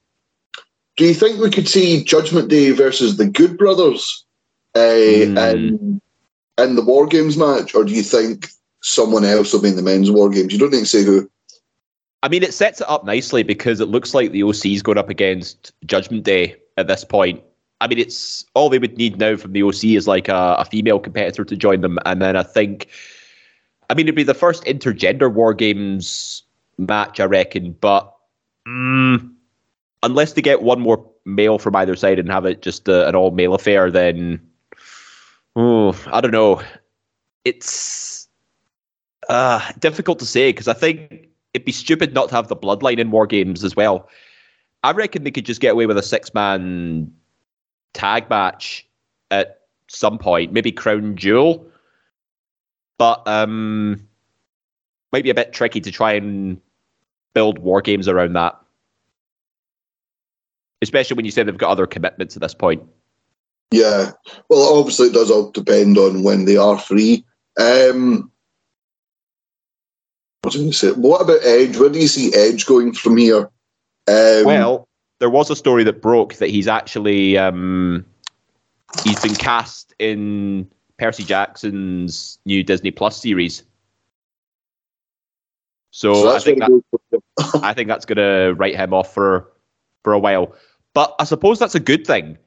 [0.97, 4.25] do you think we could see Judgment Day versus the Good Brothers
[4.75, 5.37] uh, mm.
[5.37, 6.01] in,
[6.59, 8.49] in the War Games match, or do you think
[8.83, 10.53] someone else will be in the men's War Games?
[10.53, 11.29] You don't need to say who.
[12.23, 15.11] I mean, it sets it up nicely because it looks like the OC's going up
[15.11, 17.43] against Judgment Day at this point.
[17.85, 20.65] I mean, it's all they would need now from the OC is like a, a
[20.65, 22.89] female competitor to join them, and then I think,
[23.91, 26.43] I mean, it'd be the first intergender War Games
[26.79, 27.73] match, I reckon.
[27.73, 28.11] But
[28.67, 29.31] mm,
[30.03, 33.33] unless they get one more male from either side and have it just an all
[33.33, 34.41] male affair, then
[35.55, 36.63] oh, I don't know.
[37.45, 38.27] It's
[39.29, 42.99] uh, difficult to say because I think it'd be stupid not to have the bloodline
[42.99, 44.09] in war games as well.
[44.83, 47.13] I reckon they could just get away with a six man
[47.95, 48.87] tag match
[49.31, 51.67] at some point, maybe Crown Jewel,
[52.99, 54.07] but um,
[55.13, 56.61] might be a bit tricky to try and
[57.33, 58.61] build war games around that
[60.85, 62.83] especially when you say they've got other commitments at this point.
[63.73, 64.13] Yeah,
[64.49, 67.25] well, obviously it does all depend on when they are free.
[67.59, 68.31] Um,
[70.43, 70.93] what, say?
[70.93, 71.77] what about Edge?
[71.79, 73.51] Where do you see Edge going from here?
[74.07, 74.84] Um, well,
[75.19, 78.05] there was a story that broke that he's actually um,
[79.05, 83.63] he's been cast in Percy Jackson's new Disney Plus series.
[85.91, 87.21] So, so I think that,
[87.63, 89.51] I think that's going to write him off for
[90.03, 90.55] for a while.
[90.93, 92.39] But I suppose that's a good thing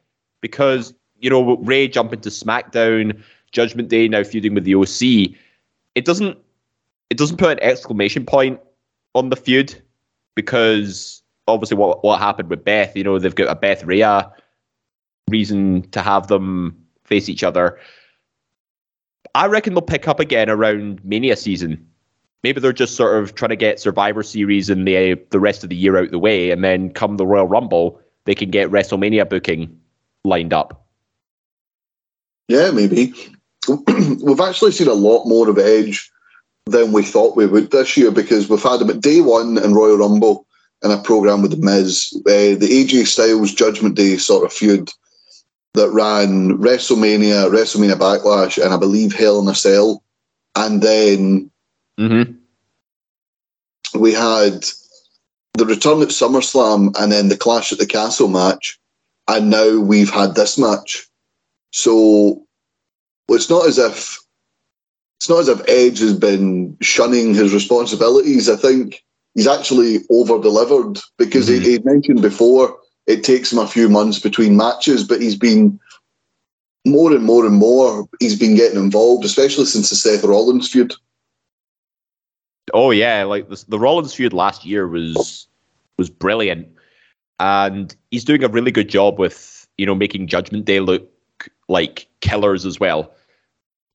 [0.41, 5.35] because, you know, Rey jumping to SmackDown, Judgment Day now feuding with the OC,
[5.95, 6.37] it doesn't
[7.09, 8.59] it doesn't put an exclamation point
[9.15, 9.81] on the feud
[10.35, 14.31] because obviously what what happened with Beth, you know, they've got a Beth Rhea
[15.29, 17.79] reason to have them face each other.
[19.35, 21.85] I reckon they'll pick up again around Mania season.
[22.43, 25.69] Maybe they're just sort of trying to get Survivor Series and the the rest of
[25.69, 29.29] the year out the way, and then come the Royal Rumble, they can get WrestleMania
[29.29, 29.79] booking
[30.23, 30.85] lined up.
[32.47, 33.13] Yeah, maybe.
[34.23, 36.09] We've actually seen a lot more of Edge
[36.65, 39.73] than we thought we would this year because we've had him at day one in
[39.73, 40.46] Royal Rumble
[40.83, 44.89] in a program with the Miz, uh, the AJ Styles Judgment Day sort of feud
[45.73, 50.03] that ran WrestleMania, WrestleMania Backlash, and I believe Hell in a Cell,
[50.55, 51.51] and then
[51.99, 52.33] Mm-hmm.
[53.99, 54.65] we had
[55.55, 58.79] the return at SummerSlam and then the Clash at the Castle match,
[59.27, 61.07] and now we've had this match.
[61.71, 62.45] So
[63.29, 64.19] it's not as if
[65.17, 68.47] it's not as if Edge has been shunning his responsibilities.
[68.47, 69.03] I think
[69.37, 71.61] he's actually over delivered because Mhm.
[71.61, 75.79] he, he mentioned before it takes him a few months between matches, but he's been
[76.85, 80.93] more and more and more he's been getting involved, especially since the Seth Rollins feud.
[82.73, 85.47] Oh yeah, like the, the Rollins feud last year was
[85.97, 86.67] was brilliant,
[87.39, 91.07] and he's doing a really good job with you know making Judgment Day look
[91.69, 93.13] like killers as well.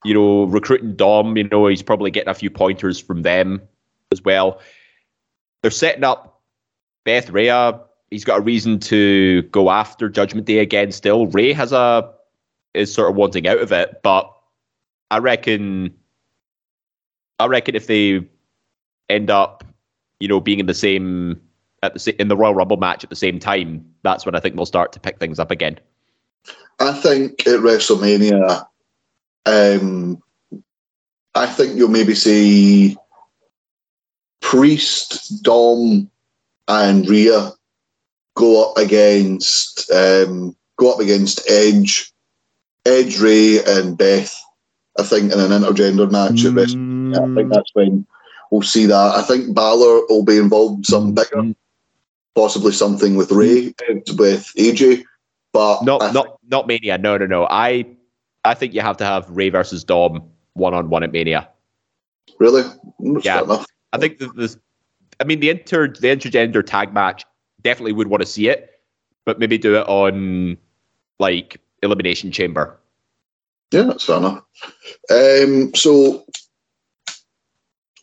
[0.04, 1.36] You know, recruiting Dom.
[1.36, 3.60] You know, he's probably getting a few pointers from them
[4.12, 4.60] as well.
[5.62, 6.40] They're setting up
[7.04, 7.80] Beth Rhea.
[8.10, 10.92] He's got a reason to go after Judgment Day again.
[10.92, 12.12] Still, Rey has a
[12.74, 14.32] is sort of wanting out of it, but
[15.10, 15.94] I reckon.
[17.38, 18.28] I reckon if they
[19.08, 19.64] end up,
[20.20, 21.40] you know, being in the same
[21.82, 24.56] at the in the Royal Rumble match at the same time, that's when I think
[24.56, 25.78] they'll start to pick things up again.
[26.78, 28.66] I think at WrestleMania,
[29.46, 30.22] um,
[31.34, 32.96] I think you'll maybe see
[34.42, 36.10] Priest, Dom,
[36.68, 37.52] and Rhea
[38.34, 42.12] go up against um, go up against Edge,
[42.84, 44.38] Edge, Rey, and Beth.
[44.98, 47.32] I think in an intergender match at WrestleMania.
[47.32, 48.06] I think that's when
[48.50, 49.14] we'll see that.
[49.16, 51.54] I think Balor will be involved in something bigger,
[52.34, 55.04] possibly something with Rey with AJ.
[55.52, 56.98] But Not not not Mania.
[56.98, 57.46] No, no, no.
[57.48, 57.86] I
[58.44, 61.48] I think you have to have Rey versus Dom one on one at Mania.
[62.38, 62.62] Really?
[62.98, 63.64] That's Yeah.
[63.92, 64.56] I think the, the
[65.20, 67.24] I mean the inter the intergender tag match
[67.62, 68.70] definitely would want to see it,
[69.24, 70.56] but maybe do it on
[71.18, 72.78] like Elimination Chamber.
[73.72, 74.42] Yeah, that's fair enough.
[75.10, 76.24] Um, so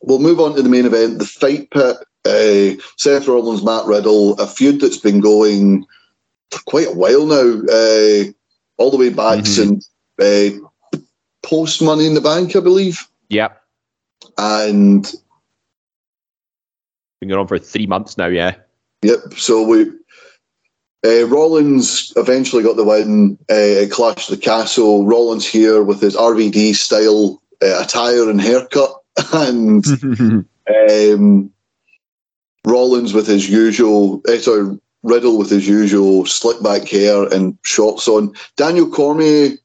[0.02, 1.98] we'll move on to the main event, the fight pit.
[2.26, 5.86] Uh, Seth Rollins, Matt Riddle, a feud that's been going
[6.52, 8.24] for quite a while now, uh,
[8.78, 9.48] all the way back Mhm.
[9.48, 9.90] since
[10.22, 11.00] uh,
[11.44, 13.08] post Money in the Bank, I believe.
[13.30, 13.62] Yep.
[14.38, 15.14] And
[17.20, 18.56] Been going on for three months now, yeah.
[19.02, 19.34] Yep.
[19.36, 19.92] So we
[21.06, 25.06] uh, Rollins eventually got the win uh, at Clash of the Castle.
[25.06, 28.92] Rollins here with his RVD style uh, attire and haircut,
[29.34, 29.86] and
[30.70, 31.52] um,
[32.66, 34.22] Rollins with his usual.
[34.28, 38.34] Uh, sorry, Riddle with his usual slick back hair and shorts on.
[38.56, 39.58] Daniel Cormier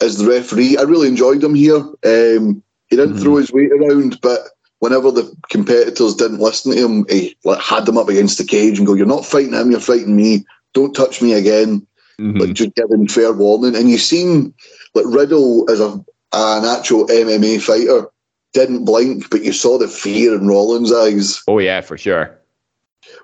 [0.00, 0.76] as the referee.
[0.76, 1.78] I really enjoyed him here.
[2.04, 3.22] Um, he didn't Mhm.
[3.22, 4.40] throw his weight around, but
[4.80, 8.78] whenever the competitors didn't listen to him, he like had them up against the cage
[8.78, 9.70] and go, "You're not fighting him.
[9.70, 10.44] You're fighting me.
[10.74, 11.86] Don't touch me again."
[12.20, 12.40] Mhm.
[12.40, 13.76] Like just giving fair warning.
[13.76, 14.52] And you seen
[14.94, 15.92] like Riddle as a
[16.32, 18.08] an actual MMA fighter
[18.52, 21.42] didn't blink, but you saw the fear in Rollins' eyes.
[21.48, 22.36] oh yeah, for sure.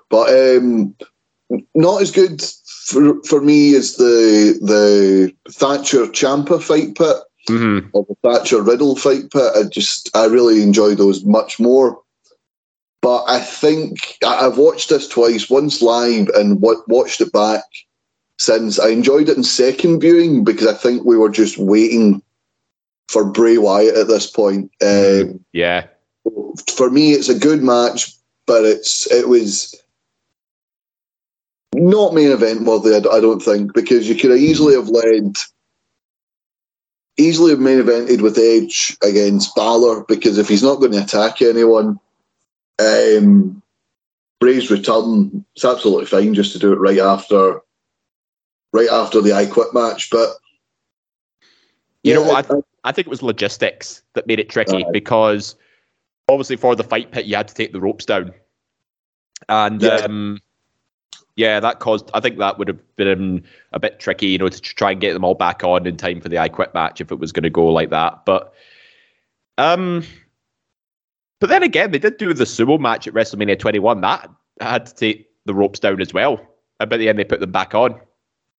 [0.09, 0.95] But um,
[1.75, 2.41] not as good
[2.85, 7.17] for for me as the the Thatcher Ciampa fight pit
[7.47, 9.51] hmm or the Thatcher Riddle fight pit.
[9.55, 12.01] I just I really enjoy those much more.
[13.01, 17.63] But I think I've watched this twice, once live and wa- watched it back
[18.39, 18.79] since.
[18.79, 22.21] I enjoyed it in second viewing because I think we were just waiting
[23.07, 24.71] for Bray Wyatt at this point.
[24.81, 25.87] Um, Yeah.
[26.75, 28.11] for me, it's a good match,
[28.45, 29.73] but it's it was
[31.75, 32.93] not main event worthy.
[32.95, 35.35] I, I don't think because you could have easily have led,
[37.17, 41.41] easily have main evented with Edge against Balor because if he's not going to attack
[41.41, 41.99] anyone,
[42.79, 43.61] um,
[44.39, 47.59] Bray's return it's absolutely fine just to do it right after,
[48.71, 50.09] right after the I Quit match.
[50.11, 50.29] But
[52.03, 52.49] You know what?
[52.51, 54.91] I- I think it was logistics that made it tricky Aye.
[54.93, 55.55] because
[56.29, 58.33] obviously for the fight pit you had to take the ropes down,
[59.49, 59.95] and Yeah.
[60.05, 60.39] um,
[61.37, 62.09] yeah, that caused.
[62.15, 65.13] I think that would have been a bit tricky, you know, to try and get
[65.13, 67.43] them all back on in time for the I Quit match if it was going
[67.43, 68.25] to go like that.
[68.25, 68.53] But
[69.59, 70.03] um,
[71.39, 74.01] but then again, they did do the sumo match at WrestleMania 21.
[74.01, 76.41] That had to take the ropes down as well.
[76.79, 77.99] And by the end, they put them back on.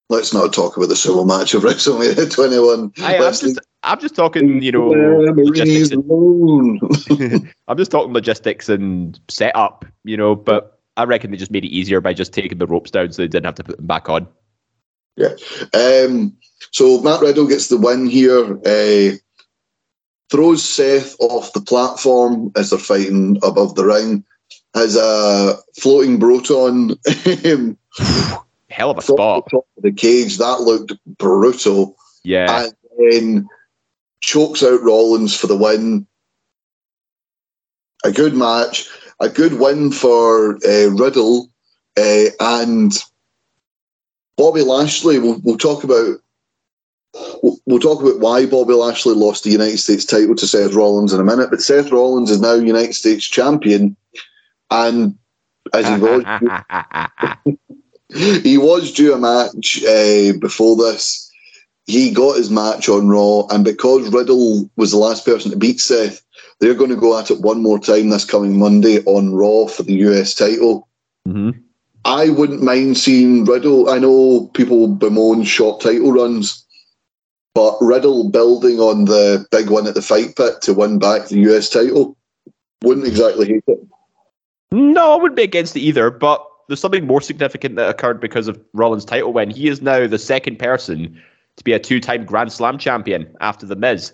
[0.09, 2.93] let's not talk about the sumo match of WrestleMania 21.
[2.99, 7.51] I, I'm just, I'm just talking, you know, logistics and.
[7.69, 11.69] I'm just talking logistics and setup, you know, but I reckon they just made it
[11.69, 14.09] easier by just taking the ropes down so they didn't have to put them back
[14.09, 14.27] on.
[15.17, 15.35] Yeah.
[15.73, 16.37] Um,
[16.73, 18.59] so Matt Riddle gets the win here.
[18.67, 19.17] Uh,
[20.29, 24.25] throws Seth off the platform as they're fighting above the ring.
[24.75, 26.97] Has a floating Broton
[27.45, 27.79] um,
[28.69, 29.45] Hell of a spot.
[29.45, 30.39] the top of the cage.
[30.39, 31.97] That looked brutal.
[32.25, 32.65] Yeah.
[32.65, 33.49] And then
[34.21, 36.07] chokes out Rollins for the win.
[38.05, 38.89] A good match.
[39.21, 41.49] A good win for uh, Riddle.
[41.97, 42.93] Uh, and
[44.37, 46.19] Bobby Lashley, we'll, we'll talk about
[47.43, 51.13] we'll, we'll talk about why Bobby Lashley lost the United States title to Seth Rollins
[51.13, 51.51] in a minute.
[51.51, 53.97] But Seth Rollins is now United States champion,
[54.71, 55.19] and
[55.73, 57.59] as he was,
[58.43, 61.25] he was due a match uh, before this.
[61.87, 65.81] He got his match on Raw, and because Riddle was the last person to beat
[65.81, 66.23] Seth,
[66.61, 69.83] they're going to go at it one more time this coming Monday on Raw for
[69.83, 70.89] the US title.
[71.25, 71.51] hmm
[72.05, 73.91] I wouldn't mind seeing Riddle.
[73.91, 76.65] I know people bemoan short title runs,
[77.55, 81.41] but Riddle building on the big one at the fight pit to win back the
[81.51, 82.17] US title
[82.83, 83.79] wouldn't exactly hate it.
[84.71, 88.49] No, I wouldn't be against it either, but there's something more significant that occurred because
[88.49, 89.51] of Rollins' title win.
[89.51, 91.21] He is now the second person
[91.57, 94.13] to be a two time Grand Slam champion after The Miz.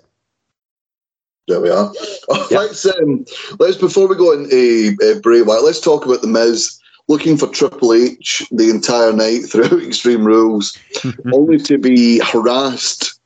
[1.49, 1.93] There we are.
[2.31, 2.61] Oh, Yeah.
[2.61, 3.27] Let's um,
[3.59, 7.49] let's before we go into uh, Bray Wyatt, let's talk about the Miz looking for
[7.49, 10.79] Triple H the entire night throughout Extreme Rules,
[11.35, 13.21] only to be harassed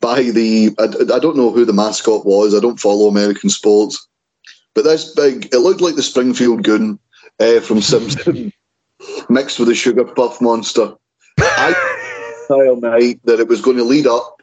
[0.00, 0.74] by the.
[0.80, 2.56] I, I don't know who the mascot was.
[2.56, 4.04] I don't follow American sports,
[4.74, 5.48] but this big.
[5.52, 6.98] It looked like the Springfield Goon
[7.38, 8.52] uh, from Simpson,
[9.28, 10.92] mixed with the sugar puff monster.
[11.38, 11.74] I
[12.50, 14.33] entire night that it was going to lead up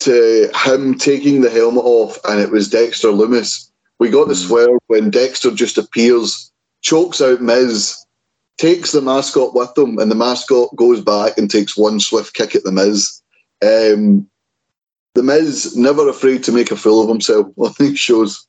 [0.00, 3.68] to him taking the helmet off, and it was Dexter Lumis.
[3.98, 7.96] We got the swear when Dexter just appears, chokes out Miz,
[8.58, 12.54] takes the mascot with him, and the mascot goes back and takes one swift kick
[12.54, 13.20] at the Miz.
[13.62, 14.28] Um,
[15.14, 18.46] the Miz never afraid to make a fool of himself on these shows.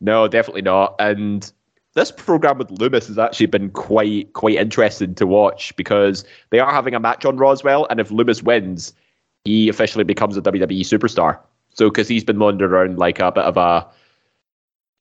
[0.00, 0.94] No, definitely not.
[0.98, 1.50] And
[1.94, 6.72] this program with Lumis has actually been quite quite interesting to watch because they are
[6.72, 7.86] having a match on Raw as well.
[7.90, 8.92] And if Lumis wins,
[9.44, 11.38] he officially becomes a WWE superstar.
[11.74, 13.88] So because he's been wandering around like a bit of a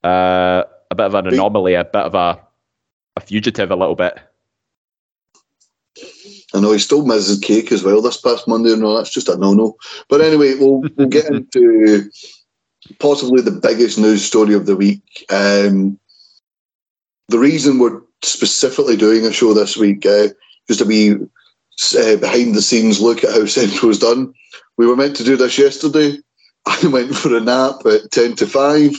[0.08, 2.39] uh, a bit of an anomaly, a bit of a
[3.15, 4.19] a fugitive, a little bit.
[6.54, 8.75] I know he stole Miz's cake as well this past Monday.
[8.75, 9.75] No, that's just a no-no.
[10.10, 12.10] But anyway, we'll we'll get into
[12.99, 15.25] possibly the biggest news story of the week.
[15.30, 15.99] Um,
[17.30, 20.30] the reason we're specifically doing a show this week, uh,
[20.67, 21.15] just to be
[21.95, 24.33] uh, behind the scenes look at how Central's done.
[24.77, 26.17] We were meant to do this yesterday.
[26.65, 28.91] I went for a nap at ten to five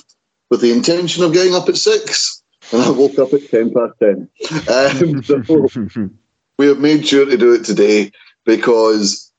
[0.50, 2.42] with the intention of getting up at six,
[2.72, 4.28] and I woke up at ten past ten.
[4.68, 5.68] Um, so
[6.58, 8.10] we have made sure to do it today
[8.44, 9.32] because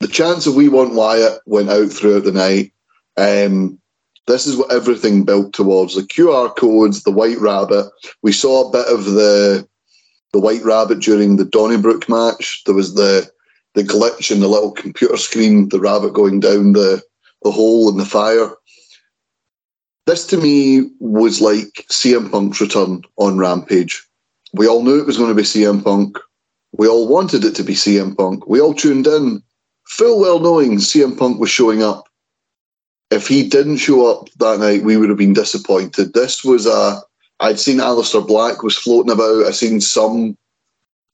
[0.00, 2.72] the chance of we want Wyatt went out throughout the night.
[3.16, 3.78] Um,
[4.26, 7.86] this is what everything built towards the QR codes, the White Rabbit.
[8.22, 9.68] We saw a bit of the
[10.34, 12.62] the White Rabbit during the Donnybrook match.
[12.66, 13.30] There was the
[13.74, 17.00] the glitch in the little computer screen, the rabbit going down the
[17.42, 18.50] the hole in the fire.
[20.06, 24.02] This to me was like CM Punk's return on Rampage.
[24.52, 26.18] We all knew it was going to be CM Punk.
[26.72, 28.46] We all wanted it to be CM Punk.
[28.48, 29.40] We all tuned in,
[29.86, 32.08] full well knowing CM Punk was showing up.
[33.12, 36.12] If he didn't show up that night, we would have been disappointed.
[36.12, 37.00] This was a.
[37.40, 39.46] I'd seen Aleister Black was floating about.
[39.46, 40.36] I'd seen some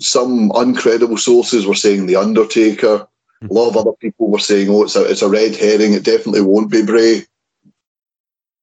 [0.01, 3.07] some uncredible sources were saying the Undertaker.
[3.43, 5.93] A lot of other people were saying, "Oh, it's a it's a red herring.
[5.95, 7.25] It definitely won't be Bray."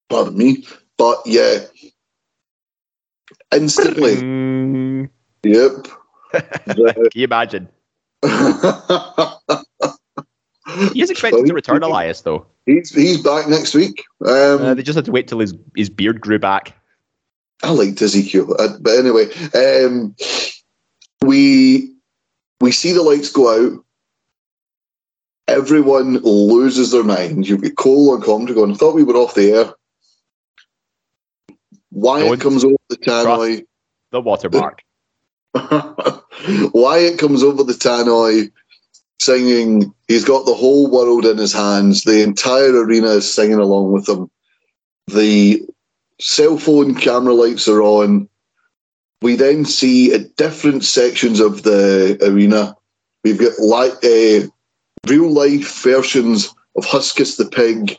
[0.10, 0.66] Pardon me,
[0.98, 1.66] but yeah,
[3.54, 5.10] instantly, Mm,
[5.44, 5.88] yep.
[6.66, 7.68] Can you imagine?
[10.94, 12.46] He is expected to return Elias, though.
[12.66, 14.04] He's he's back next week.
[14.26, 16.77] Um, Uh, they just had to wait till his, his beard grew back.
[17.64, 20.16] I liked Ezekiel, uh, but anyway, um,
[21.22, 21.96] we
[22.62, 23.84] we see the lights go out.
[25.48, 27.48] Everyone loses their mind.
[27.48, 28.72] You've got Cole and Comrie going.
[28.72, 29.74] I thought we were off the air.
[31.92, 33.66] Wyatt Don't comes over the tannoy.
[34.12, 34.84] The watermark.
[36.74, 38.52] Wyatt comes over the tannoy
[39.20, 39.94] singing.
[40.08, 42.04] He's got the whole world in his hands.
[42.04, 44.30] The entire arena is singing along with him.
[45.08, 45.66] The
[46.20, 48.30] cell phone camera lights are on.
[49.22, 52.76] We then see at different sections of the arena,
[53.24, 54.48] we've got like uh,
[55.08, 57.98] real life versions of Huskus the pig,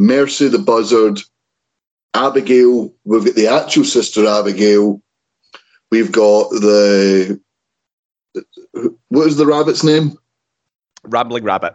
[0.00, 1.20] Mercy the buzzard,
[2.14, 2.92] Abigail.
[3.04, 5.02] We've got the actual sister Abigail.
[5.90, 7.40] We've got the
[9.08, 10.16] what is the rabbit's name?
[11.04, 11.74] Rambling Rabbit.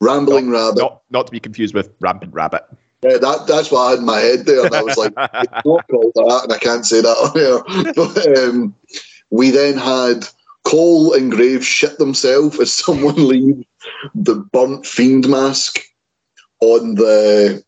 [0.00, 0.80] Rambling Rabbit.
[0.80, 2.64] Not, not to be confused with Rampant Rabbit.
[3.04, 4.64] Yeah, that, that's what I had in my head there.
[4.64, 7.92] And I was like, it's not called that, and I can't say that on here.
[7.94, 8.74] But um,
[9.28, 10.26] we then had
[10.64, 13.66] Cole and Graves shit themselves as someone leaves
[14.14, 15.80] the burnt fiend mask
[16.60, 17.62] on the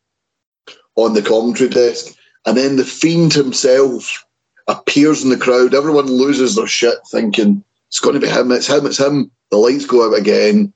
[0.94, 2.16] on the commentary desk.
[2.46, 4.24] And then the fiend himself
[4.68, 5.74] appears in the crowd.
[5.74, 9.30] Everyone loses their shit thinking it's going to be him, it's him, it's him.
[9.50, 10.72] The lights go out again.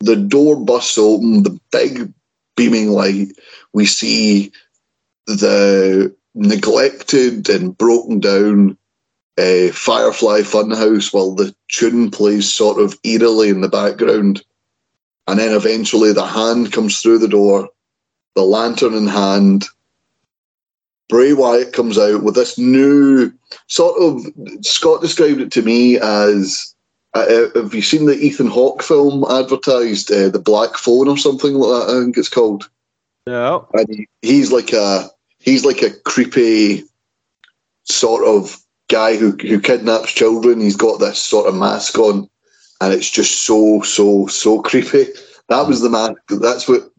[0.00, 2.12] The door busts open, the big
[2.56, 3.28] beaming light.
[3.72, 4.52] We see
[5.26, 8.76] the neglected and broken down
[9.38, 14.42] uh, Firefly Funhouse while the tune plays sort of eerily in the background.
[15.26, 17.68] And then eventually the hand comes through the door,
[18.34, 19.66] the lantern in hand.
[21.08, 23.32] Bray Wyatt comes out with this new
[23.66, 24.24] sort of.
[24.64, 26.74] Scott described it to me as
[27.14, 31.16] uh, uh, have you seen the Ethan Hawke film advertised, uh, the Black Phone or
[31.16, 31.96] something like that?
[31.96, 32.68] I think it's called.
[33.30, 33.68] No.
[33.74, 35.08] And he, he's like a
[35.38, 36.82] he's like a creepy
[37.84, 38.56] sort of
[38.88, 40.60] guy who who kidnaps children.
[40.60, 42.28] He's got this sort of mask on,
[42.80, 45.06] and it's just so so so creepy.
[45.48, 46.16] That was the mask.
[46.28, 46.90] That's what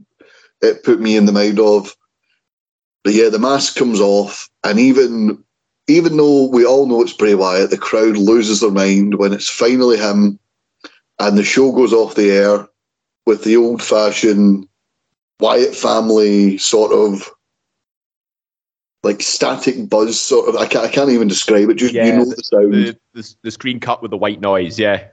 [0.61, 1.93] it put me in the mind of.
[3.03, 5.43] But yeah, the mask comes off, and even
[5.89, 9.49] even though we all know it's Bray Wyatt, the crowd loses their mind when it's
[9.49, 10.39] finally him,
[11.19, 12.69] and the show goes off the air
[13.25, 14.65] with the old fashioned
[15.41, 17.29] Wyatt family sort of
[19.03, 20.55] like static buzz sort of.
[20.55, 21.75] I can't, I can't even describe it.
[21.75, 22.73] Just Yeah, you know the, sound.
[22.73, 25.07] The, the, the screen cut with the white noise, yeah.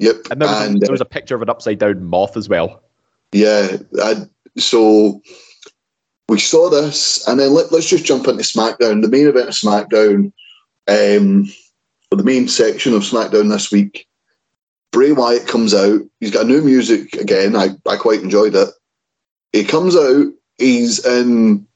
[0.00, 0.16] yep.
[0.30, 2.48] And there was, a, there uh, was a picture of an upside down moth as
[2.48, 2.82] well.
[3.32, 4.26] Yeah, I,
[4.58, 5.22] so
[6.28, 9.02] we saw this, and then let, let's just jump into SmackDown.
[9.02, 10.32] The main event of SmackDown,
[10.88, 11.44] um,
[12.10, 14.08] or the main section of SmackDown this week.
[14.90, 16.00] Bray Wyatt comes out.
[16.20, 17.54] He's got new music again.
[17.54, 18.70] I, I quite enjoyed it.
[19.56, 20.26] He comes out.
[20.58, 21.66] He's in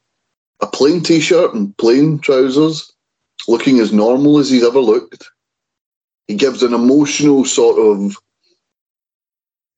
[0.61, 2.91] a plain t-shirt and plain trousers,
[3.47, 5.27] looking as normal as he's ever looked.
[6.27, 8.15] He gives an emotional sort of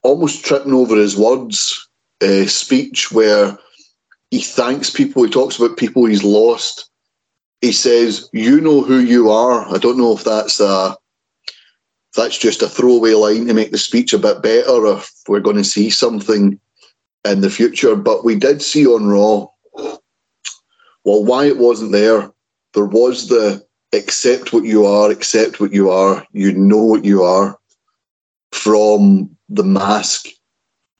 [0.01, 1.87] almost tripping over his words
[2.21, 3.57] uh, speech where
[4.31, 5.23] he thanks people.
[5.23, 6.89] He talks about people he's lost.
[7.61, 10.97] He says, "You know who you are." I don't know if that's a
[12.17, 15.39] that's just a throwaway line to make the speech a bit better, or if we're
[15.39, 16.59] going to see something
[17.25, 17.95] in the future.
[17.95, 19.47] But we did see on Raw.
[21.05, 22.31] Well, why it wasn't there?
[22.73, 26.25] There was the accept what you are, accept what you are.
[26.31, 27.57] You know what you are
[28.51, 30.27] from the mask.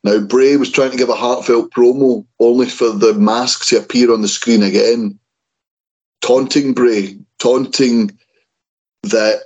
[0.03, 4.11] Now, Bray was trying to give a heartfelt promo only for the mask to appear
[4.11, 5.17] on the screen again,
[6.21, 8.11] taunting Bray, taunting
[9.03, 9.43] that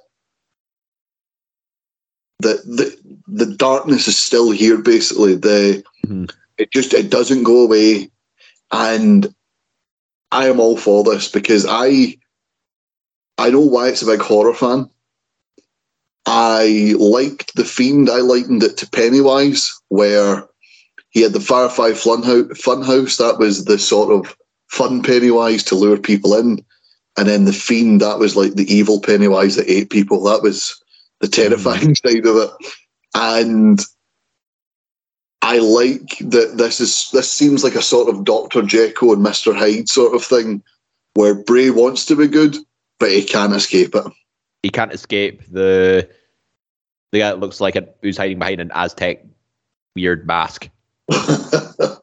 [2.40, 2.96] that the
[3.28, 4.78] the darkness is still here.
[4.78, 6.32] Basically, the Mhm.
[6.58, 8.10] It just it doesn't go away,
[8.72, 9.34] and
[10.32, 12.18] I am all for this because I
[13.38, 14.90] I know why it's a big horror fan.
[16.26, 18.10] I liked the fiend.
[18.10, 20.48] I likened it to Pennywise, where
[21.10, 22.50] he had the Firefly Funhouse.
[22.60, 24.36] Funhouse that was the sort of
[24.68, 26.64] fun Pennywise to lure people in,
[27.18, 30.24] and then the fiend that was like the evil Pennywise that ate people.
[30.24, 30.78] That was
[31.22, 32.50] the terrifying side of it,
[33.14, 33.80] and
[35.48, 39.54] I like that this is this seems like a sort of Doctor Jekyll and Mister
[39.54, 40.62] Hyde sort of thing,
[41.14, 42.58] where Bray wants to be good,
[43.00, 44.04] but he can't escape it.
[44.62, 46.10] He can't escape the
[47.14, 49.24] the guy that looks like a, who's hiding behind an Aztec
[49.96, 50.70] weird mask.
[51.12, 51.98] I,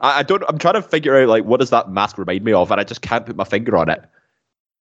[0.00, 0.44] I don't.
[0.46, 2.84] I'm trying to figure out like what does that mask remind me of, and I
[2.84, 4.04] just can't put my finger on it.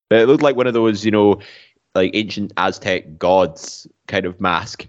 [0.10, 1.40] But it looked like one of those, you know,
[1.96, 4.88] like ancient Aztec gods kind of mask.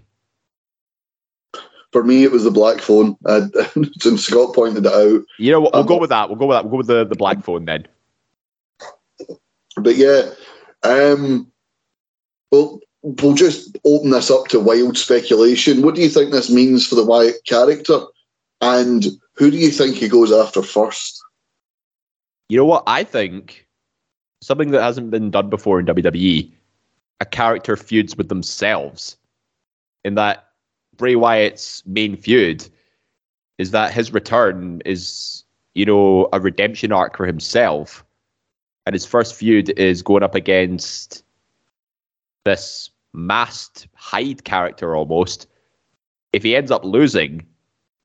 [1.91, 3.17] For me, it was the black phone.
[3.25, 3.47] Uh,
[3.99, 5.73] since Scott pointed it out, You know what?
[5.73, 6.29] We'll Um, go with that.
[6.29, 6.63] We'll go with that.
[6.63, 7.87] We'll go with the, the black phone then.
[9.77, 10.29] but yeah,
[10.83, 11.51] um,
[12.51, 15.81] well, we'll just open this up to wild speculation.
[15.81, 17.99] What do you think this means for the Wyatt character,
[18.61, 21.21] and who do you think he goes after first?
[22.49, 22.83] You know what?
[22.87, 23.67] I think
[24.41, 26.51] something that hasn't been done before in WWE,
[27.21, 29.17] a character feuds with themselves.
[30.03, 30.47] In that
[31.01, 32.67] Bray Wyatt's main feud
[33.57, 35.43] is that his return is,
[35.73, 38.05] you know, a redemption arc for himself.
[38.85, 41.23] And his first feud is going up against
[42.45, 45.47] this masked Hyde character almost.
[46.33, 47.47] If he ends up losing,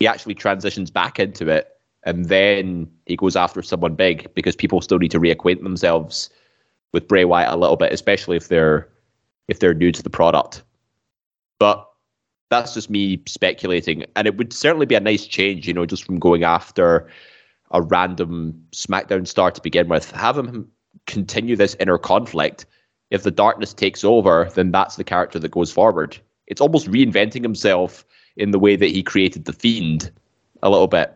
[0.01, 1.69] he actually transitions back into it
[2.05, 6.31] and then he goes after someone big because people still need to reacquaint themselves
[6.93, 8.89] with Bray Wyatt a little bit, especially if they're
[9.49, 10.63] if they're new to the product.
[11.59, 11.87] But
[12.51, 16.05] that's just me speculating, and it would certainly be a nice change, you know, just
[16.05, 17.09] from going after
[17.73, 20.11] a random SmackDown star to begin with.
[20.13, 20.71] Have him
[21.07, 22.67] continue this inner conflict.
[23.11, 26.19] If the darkness takes over, then that's the character that goes forward.
[26.47, 28.05] It's almost reinventing himself
[28.37, 30.11] in the way that he created the Fiend
[30.63, 31.13] a little bit.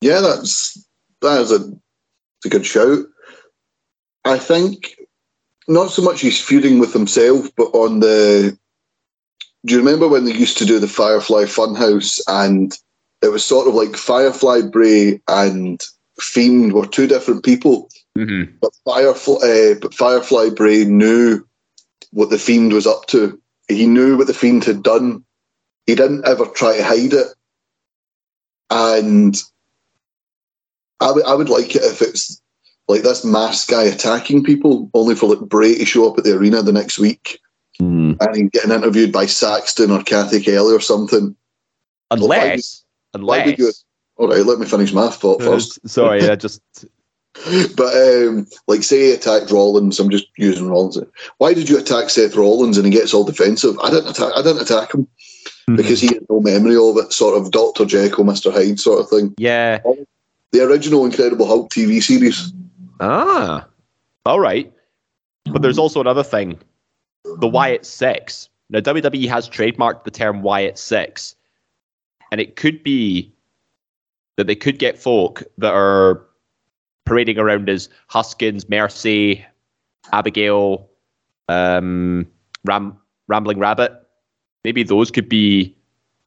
[0.00, 0.84] Yeah, that's
[1.20, 1.60] that is a,
[2.44, 3.06] a good shout.
[4.24, 4.96] I think
[5.68, 8.58] not so much he's feuding with himself, but on the.
[9.64, 12.76] Do you remember when they used to do the Firefly Funhouse and
[13.22, 15.82] it was sort of like Firefly Bray and
[16.20, 17.88] Fiend were two different people,
[18.18, 18.56] mm-hmm.
[18.60, 21.46] but Firefly, uh, but Firefly Bray knew
[22.10, 23.40] what the Fiend was up to.
[23.68, 25.24] He knew what the Fiend had done.
[25.86, 27.28] He didn't ever try to hide it,
[28.70, 29.40] and
[31.00, 32.40] I would I would like it if it's
[32.88, 36.36] like this masked guy attacking people, only for like Bray to show up at the
[36.36, 37.38] arena the next week
[37.80, 38.16] mm.
[38.20, 41.36] and getting interviewed by Saxton or Cathy Kelly or something.
[42.10, 43.84] Unless, unless.
[44.16, 45.78] All right, let me finish my thought first.
[45.88, 46.62] Sorry, I just.
[47.76, 49.98] But um, like, say he attacked Rollins.
[49.98, 50.98] I'm just using Rollins.
[51.38, 53.78] Why did you attack Seth Rollins and he gets all defensive?
[53.82, 54.32] I didn't attack.
[54.36, 55.76] I didn't attack him mm-hmm.
[55.76, 57.12] because he had no memory of it.
[57.12, 59.34] Sort of Doctor Jekyll, Mister Hyde, sort of thing.
[59.38, 59.80] Yeah.
[60.52, 62.52] The original Incredible Hulk TV series.
[63.00, 63.66] Ah,
[64.26, 64.70] all right.
[65.46, 66.58] But there's also another thing
[67.24, 68.48] the Wyatt Six.
[68.70, 71.36] Now, WWE has trademarked the term Wyatt Six,
[72.30, 73.32] and it could be
[74.36, 76.24] that they could get folk that are
[77.04, 79.44] parading around as Huskus, Mercy,
[80.12, 80.88] Abigail,
[81.48, 82.26] um,
[82.64, 82.98] Ram,
[83.28, 83.92] Rambling Rabbit.
[84.64, 85.76] Maybe those could be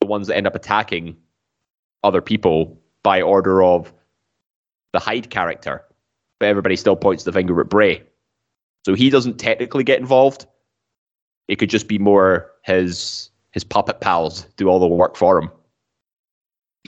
[0.02, 1.16] the ones that end up attacking
[2.04, 3.92] other people by order of
[4.94, 5.84] the Hyde character
[6.40, 8.04] but everybody still points the finger at Bray.
[8.86, 10.46] So he doesn't technically get involved.
[11.48, 15.50] It could just be more his his puppet pals do all the work for him.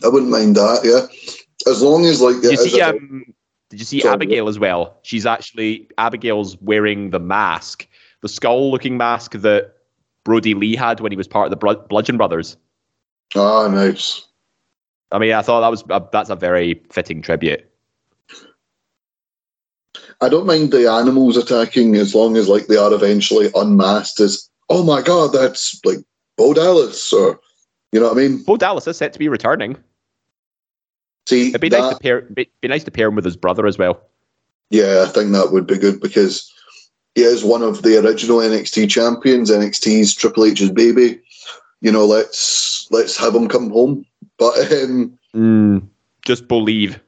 [0.04, 1.72] I wouldn't mind that, yeah.
[1.72, 3.34] As long as like did you see, um,
[3.70, 4.98] did you see Sorry, Abigail as well?
[5.04, 7.88] She's actually Abigail's wearing the mask,
[8.22, 9.74] the skull looking mask that
[10.24, 12.58] Brodie Lee had when he was part of the Bludgeon Brothers.
[13.36, 14.26] Ah, nice.
[15.12, 17.66] I mean, I thought that was a, that's a very fitting tribute.
[20.20, 24.47] I don't mind the animals attacking as long as like they are eventually unmasked as
[24.70, 26.00] oh my god, that's like
[26.38, 27.40] Bo Dallas or
[27.92, 28.44] you know what I mean?
[28.44, 29.78] Bo Dallas is set to be returning.
[31.26, 33.36] See, it'd be that, nice to pair be, be nice to pair him with his
[33.36, 34.02] brother as well.
[34.70, 36.52] Yeah, I think that would be good because
[37.16, 41.20] he is one of the original NXT champions, NXT's Triple H's baby.
[41.82, 44.06] You know, let's let's have him come home.
[44.38, 45.88] But um, mm,
[46.24, 47.00] just believe.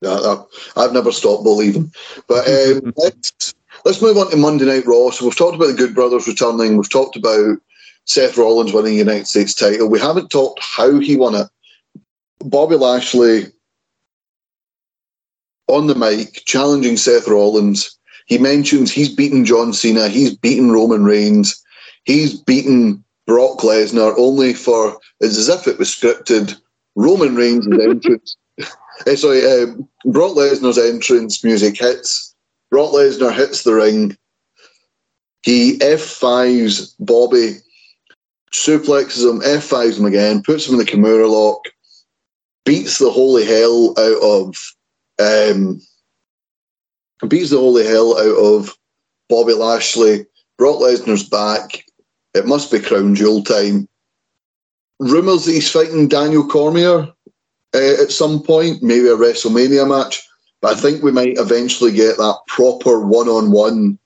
[0.00, 0.42] Yeah,
[0.76, 1.92] I've never stopped believing.
[2.28, 3.54] But um, let's
[3.84, 5.10] let's move on to Monday Night Raw.
[5.10, 6.76] So we've talked about the Good Brothers returning.
[6.76, 7.58] We've talked about
[8.06, 9.88] Seth Rollins winning the United States title.
[9.88, 11.48] We haven't talked how he won it.
[12.40, 13.46] Bobby Lashley
[15.68, 17.96] on the mic challenging Seth Rollins.
[18.26, 21.62] He mentions he's beaten John Cena, he's beaten Roman Reigns,
[22.04, 26.56] he's beaten Brock Lesnar, only for it's as if it was scripted.
[26.96, 28.36] Roman Reigns' entrance
[29.06, 32.33] uh, sorry, um, Brock Lesnar's entrance music hits.
[32.70, 34.16] Brock Lesnar hits the ring.
[35.42, 37.58] He F5s Bobby,
[38.52, 41.60] suplexes him, F5s him again, puts him in the Kimura lock,
[42.64, 44.56] beats the holy hell out of
[45.18, 45.80] um,
[47.28, 48.76] beats the holy hell out of
[49.28, 50.26] Bobby Lashley.
[50.58, 51.84] Brock Lesnar's back.
[52.34, 53.88] It must be crown jewel time.
[55.00, 57.12] Rumours that he's fighting Daniel Cormier
[57.74, 60.22] uh, at some point, maybe a WrestleMania match.
[60.64, 63.98] But I think we might eventually get that proper one-on-one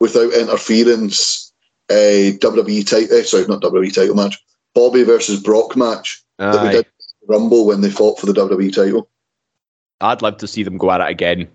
[0.00, 1.52] without interference
[1.90, 3.18] uh, WWE title.
[3.18, 4.42] Uh, sorry, not WWE title match.
[4.74, 6.52] Bobby versus Brock match Aye.
[6.52, 6.86] that we did
[7.28, 9.10] Rumble when they fought for the WWE title.
[10.00, 11.48] I'd love to see them go at it again.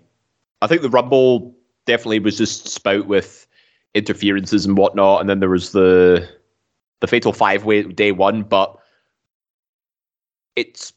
[0.60, 3.48] I think the Rumble definitely was just spout with
[3.94, 6.28] interferences and whatnot, and then there was the
[7.00, 8.78] the Fatal Five Way day one, but
[10.54, 10.92] it's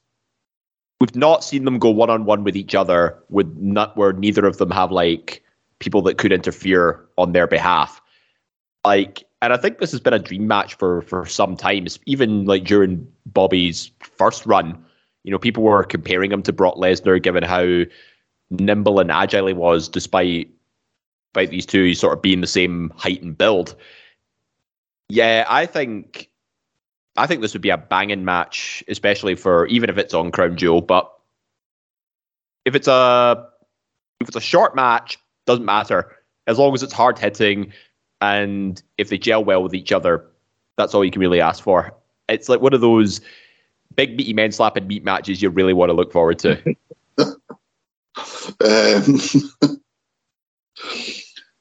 [0.99, 4.45] we've not seen them go one on one with each other with not where neither
[4.45, 5.43] of them have like
[5.79, 8.01] people that could interfere on their behalf.
[8.85, 11.87] Like, and I think this has been a dream match for for some time.
[12.05, 14.83] Even like during Bobby's first run,
[15.23, 17.83] you know, people were comparing him to Brock Lesnar, given how
[18.51, 20.49] nimble and agile he was, despite
[21.33, 23.75] despite these two sort of being the same height and build.
[25.09, 26.29] Yeah, I think
[27.17, 30.57] I think this would be a banging match, especially for even if it's on Crown
[30.57, 30.81] Jewel.
[30.81, 31.11] But
[32.65, 33.47] if it's a
[34.19, 36.15] if it's a short match, doesn't matter
[36.47, 37.71] as long as it's hard hitting
[38.21, 40.25] and if they gel well with each other.
[40.77, 41.93] That's all you can really ask for.
[42.27, 43.21] It's like one of those
[43.95, 46.75] big meaty men slapping meat matches you really want to look forward to.
[47.17, 47.35] um,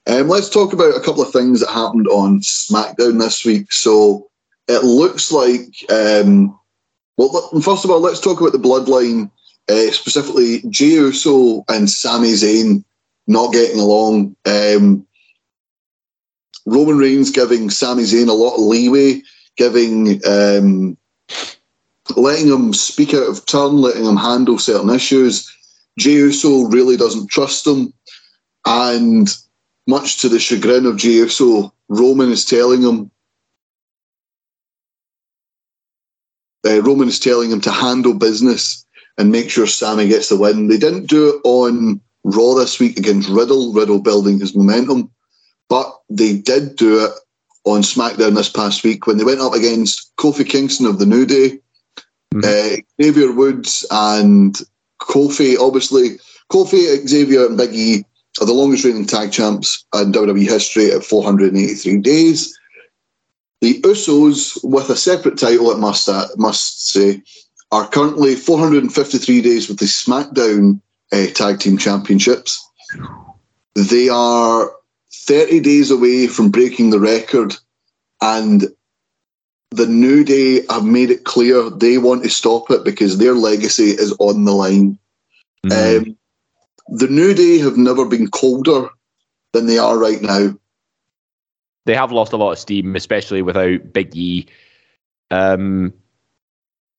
[0.06, 3.72] um, let's talk about a couple of things that happened on SmackDown this week.
[3.72, 4.30] So
[4.68, 6.58] it looks like, um,
[7.16, 9.30] well, first of all, let's talk about the bloodline,
[9.68, 12.84] uh, specifically Jey Uso and Sami Zayn
[13.26, 14.36] not getting along.
[14.46, 15.06] Um,
[16.66, 19.22] Roman Reigns giving Sami Zayn a lot of leeway,
[19.56, 20.96] giving um,
[22.16, 25.50] letting him speak out of turn, letting him handle certain issues.
[25.98, 27.92] Jey Uso really doesn't trust him,
[28.66, 29.28] and
[29.86, 33.10] much to the chagrin of Jey Uso, Roman is telling him.
[36.66, 38.84] Uh, Roman is telling him to handle business
[39.18, 40.68] and make sure Sami gets the win.
[40.68, 45.10] They didn't do it on Raw this week against Riddle, Riddle building his momentum.
[45.68, 47.12] But they did do it
[47.64, 51.26] on SmackDown this past week when they went up against Kofi Kingston of the New
[51.26, 51.58] Day,
[52.34, 52.40] mm-hmm.
[52.44, 54.58] uh, Xavier Woods, and
[55.00, 55.56] Kofi.
[55.58, 56.16] Obviously,
[56.50, 58.04] Kofi, Xavier, and Big E
[58.40, 62.58] are the longest reigning tag champs in WWE history at 483 days.
[63.64, 67.22] The Usos, with a separate title, it must uh, must say,
[67.72, 72.62] are currently 453 days with the SmackDown uh, Tag Team Championships.
[73.74, 74.70] They are
[75.14, 77.54] 30 days away from breaking the record,
[78.20, 78.64] and
[79.70, 83.92] the New Day have made it clear they want to stop it because their legacy
[83.92, 84.98] is on the line.
[85.64, 86.02] Mm.
[86.02, 86.16] Um,
[86.88, 88.90] the New Day have never been colder
[89.54, 90.54] than they are right now.
[91.86, 94.46] They have lost a lot of steam, especially without Big E.
[95.30, 95.92] Um,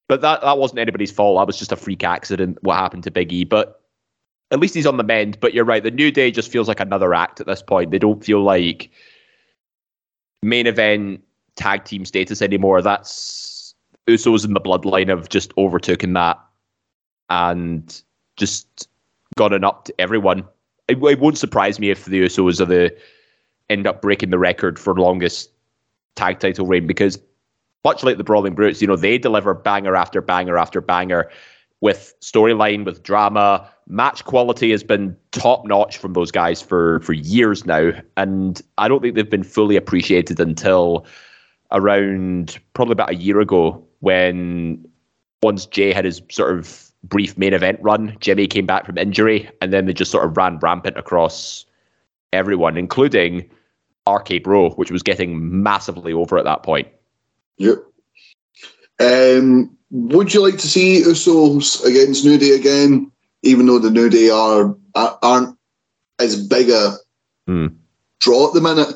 [0.07, 1.39] but that that wasn't anybody's fault.
[1.39, 2.59] That was just a freak accident.
[2.61, 3.43] What happened to Big E?
[3.43, 3.81] But
[4.51, 5.39] at least he's on the mend.
[5.39, 5.83] But you're right.
[5.83, 7.91] The New Day just feels like another act at this point.
[7.91, 8.91] They don't feel like
[10.43, 11.23] main event
[11.55, 12.81] tag team status anymore.
[12.81, 13.73] That's
[14.07, 16.39] Usos in the bloodline have just overtaken that
[17.29, 18.01] and
[18.37, 18.87] just
[19.35, 20.45] gotten up to everyone.
[20.87, 22.95] It, it won't surprise me if the Usos are the
[23.69, 25.49] end up breaking the record for longest
[26.15, 27.19] tag title reign because
[27.83, 31.29] much like the Brawling Brutes, you know, they deliver banger after banger after banger
[31.81, 33.69] with storyline, with drama.
[33.87, 38.87] Match quality has been top notch from those guys for for years now, and I
[38.87, 41.05] don't think they've been fully appreciated until
[41.71, 44.83] around probably about a year ago when
[45.43, 49.47] once Jey had his sort of brief main event run, Jimmy came back from injury,
[49.61, 51.65] and then they just sort of ran rampant across
[52.33, 53.49] everyone, including
[54.09, 56.87] RK Bro, which was getting massively over at that point.
[57.57, 57.77] Yep.
[58.99, 63.11] Um, would you like to see Usos against New Day again,
[63.43, 65.57] even though the New Day are aren't
[66.19, 66.95] as big a
[67.47, 67.75] mm.
[68.19, 68.93] draw at the minute,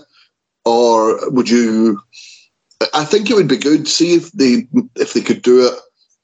[0.65, 2.01] or would you?
[2.93, 3.85] I think it would be good.
[3.85, 5.73] To see if they if they could do it,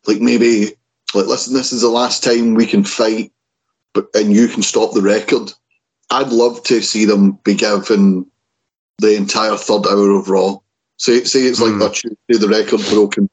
[0.07, 0.71] like maybe
[1.13, 3.31] like listen, this is the last time we can fight,
[3.93, 5.51] but and you can stop the record.
[6.11, 8.29] I'd love to see them be given
[8.99, 10.57] the entire third hour of Raw.
[10.97, 11.71] Say say it's mm.
[11.71, 13.29] like that Tuesday, the record broken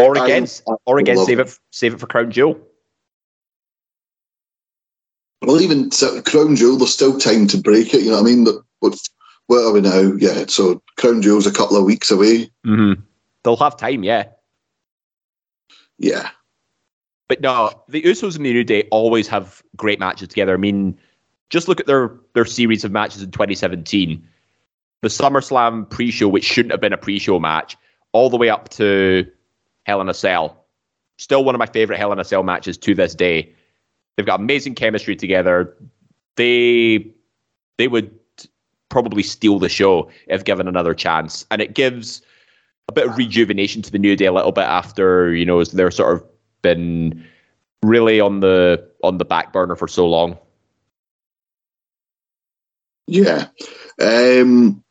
[0.00, 2.58] or against, I, or against, save it, save it for Crown Jewel.
[5.42, 8.02] Well, even so, Crown Jewel, there's still time to break it.
[8.02, 8.46] You know what I mean?
[8.80, 8.98] But
[9.46, 10.12] where are we now?
[10.18, 12.50] Yeah, so Crown Jewel's a couple of weeks away.
[12.66, 13.02] Mm-hmm.
[13.42, 14.24] They'll have time, yeah.
[15.98, 16.30] Yeah.
[17.28, 20.52] But no, the Usos and the New Day always have great matches together.
[20.52, 20.98] I mean,
[21.50, 24.26] just look at their their series of matches in 2017.
[25.02, 27.76] The SummerSlam pre-show, which shouldn't have been a pre-show match,
[28.12, 29.26] all the way up to
[29.84, 30.64] Hell in a Cell.
[31.18, 33.52] Still one of my favorite Hell in a Cell matches to this day.
[34.16, 35.76] They've got amazing chemistry together.
[36.36, 37.10] They
[37.78, 38.10] they would
[38.90, 41.46] probably steal the show if given another chance.
[41.50, 42.22] And it gives
[42.88, 45.90] a bit of rejuvenation to the New Day a little bit after, you know, they're
[45.90, 46.24] sort of
[46.60, 47.24] been
[47.82, 50.36] really on the on the back burner for so long.
[53.10, 53.48] Yeah.
[54.00, 54.82] Um,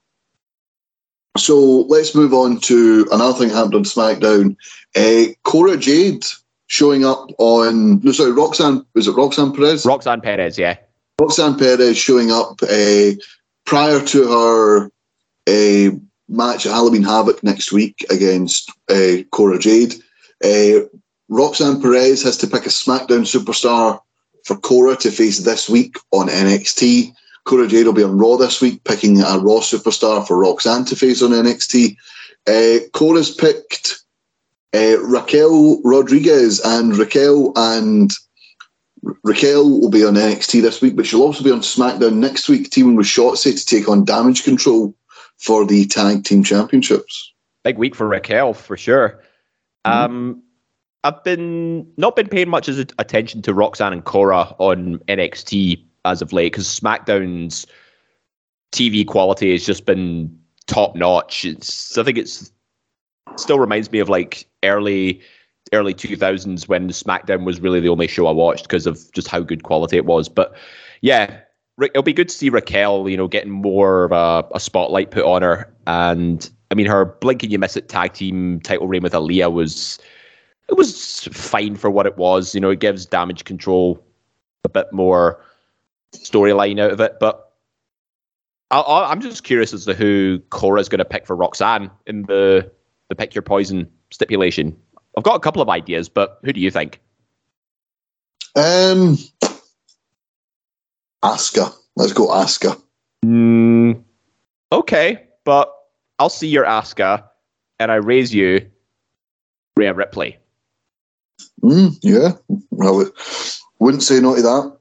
[1.38, 4.58] so let's move on to another thing happened on SmackDown.
[4.96, 6.26] Uh, Cora Jade
[6.68, 9.86] showing up on no sorry Roxanne was it Roxanne Perez?
[9.86, 10.76] Roxanne Perez, yeah.
[11.20, 13.12] Roxanne Perez showing up uh,
[13.66, 14.86] prior to her
[15.48, 15.96] uh,
[16.28, 19.96] match at Halloween Havoc next week against uh, Cora Jade.
[20.44, 20.86] Uh,
[21.30, 24.00] Roxanne Perez has to pick a SmackDown superstar
[24.46, 27.14] for Cora to face this week on NXT.
[27.50, 30.96] Cora Jade will be on Raw this week, picking a Raw superstar for Roxanne to
[30.96, 31.98] face on NXT.
[32.46, 34.04] Uh, Cora's picked
[34.76, 38.12] uh, Raquel Rodriguez, and Raquel and
[39.24, 42.70] Raquel will be on NXT this week, but she'll also be on SmackDown next week,
[42.70, 44.94] teaming with Shotzi to take on Damage Control
[45.40, 47.34] for the Tag Team Championships.
[47.64, 49.24] Big week for Raquel for sure.
[49.88, 50.06] Mm-hmm.
[50.06, 50.44] Um,
[51.04, 56.34] I've been not been paying much attention to Roxanne and Cora on NXT as of
[56.34, 57.66] late because SmackDown's
[58.72, 60.38] TV quality has just been
[60.68, 61.46] top notch.
[61.46, 62.52] It's I think it's
[63.36, 65.22] still reminds me of like early
[65.74, 69.42] early 2000s when SmackDown was really the only show I watched because of just how
[69.42, 70.28] good quality it was.
[70.28, 70.56] But
[71.02, 71.40] yeah,
[71.82, 75.26] it'll be good to see Raquel, you know, getting more of a, a spotlight put
[75.26, 75.72] on her.
[75.86, 79.52] And I mean, her blink and you miss it tag team title reign with Aliyah
[79.52, 80.00] was
[80.68, 82.54] it was fine for what it was.
[82.54, 84.04] You know, it gives damage control
[84.64, 85.44] a bit more
[86.14, 87.18] storyline out of it.
[87.20, 87.50] But
[88.72, 92.72] I, am just curious as to who Cora's going to pick for Roxanne in the
[93.10, 94.76] the pick your poison stipulation.
[95.18, 97.02] I've got a couple of ideas, but who do you think?
[98.56, 99.18] Um,
[101.24, 101.74] Asuka.
[101.96, 102.80] Let's go Asuka.
[103.26, 104.04] Mm,
[104.72, 105.74] okay, but
[106.20, 107.24] I'll see your Asuka,
[107.80, 108.70] and I raise you
[109.76, 110.38] Rhea Ripley.
[111.64, 112.34] Mm, yeah,
[112.82, 113.06] I
[113.80, 114.79] wouldn't say no to that.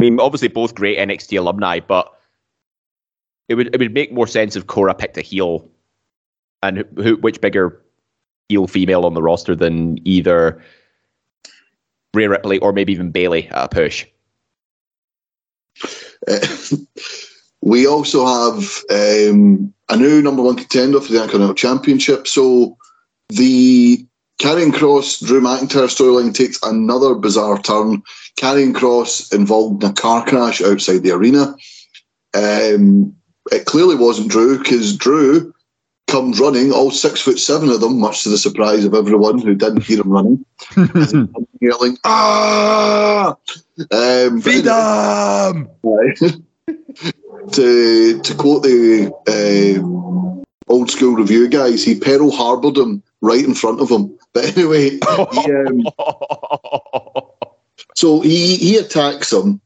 [0.00, 2.12] I mean, obviously both great NXT alumni, but
[3.48, 5.68] it would it would make more sense if Cora picked a heel,
[6.62, 7.82] and who, which bigger
[8.48, 10.62] heel female on the roster than either
[12.14, 14.06] Rhea Ripley or maybe even Bayley at a push.
[17.60, 22.26] We also have um, a new number one contender for the Intercontinental Championship.
[22.26, 22.76] So
[23.28, 24.06] the
[24.38, 28.02] Karrion Kross, Drew McIntyre storyline takes another bizarre turn.
[28.38, 31.56] Karrion Kross involved in a car crash outside the arena.
[32.34, 33.16] Um,
[33.50, 35.52] it clearly wasn't Drew because Drew
[36.06, 39.54] comes running, all six foot seven of them, much to the surprise of everyone who
[39.54, 40.44] didn't hear him running,
[41.60, 43.36] yelling, "Ah!"
[43.90, 45.68] Um, Freedom!
[47.52, 53.54] to to quote the uh, old school review guys, he Pearl Harbored him right in
[53.54, 54.16] front of him.
[54.32, 54.90] But anyway,
[55.32, 55.86] he, um,
[57.94, 59.60] so he he attacks him.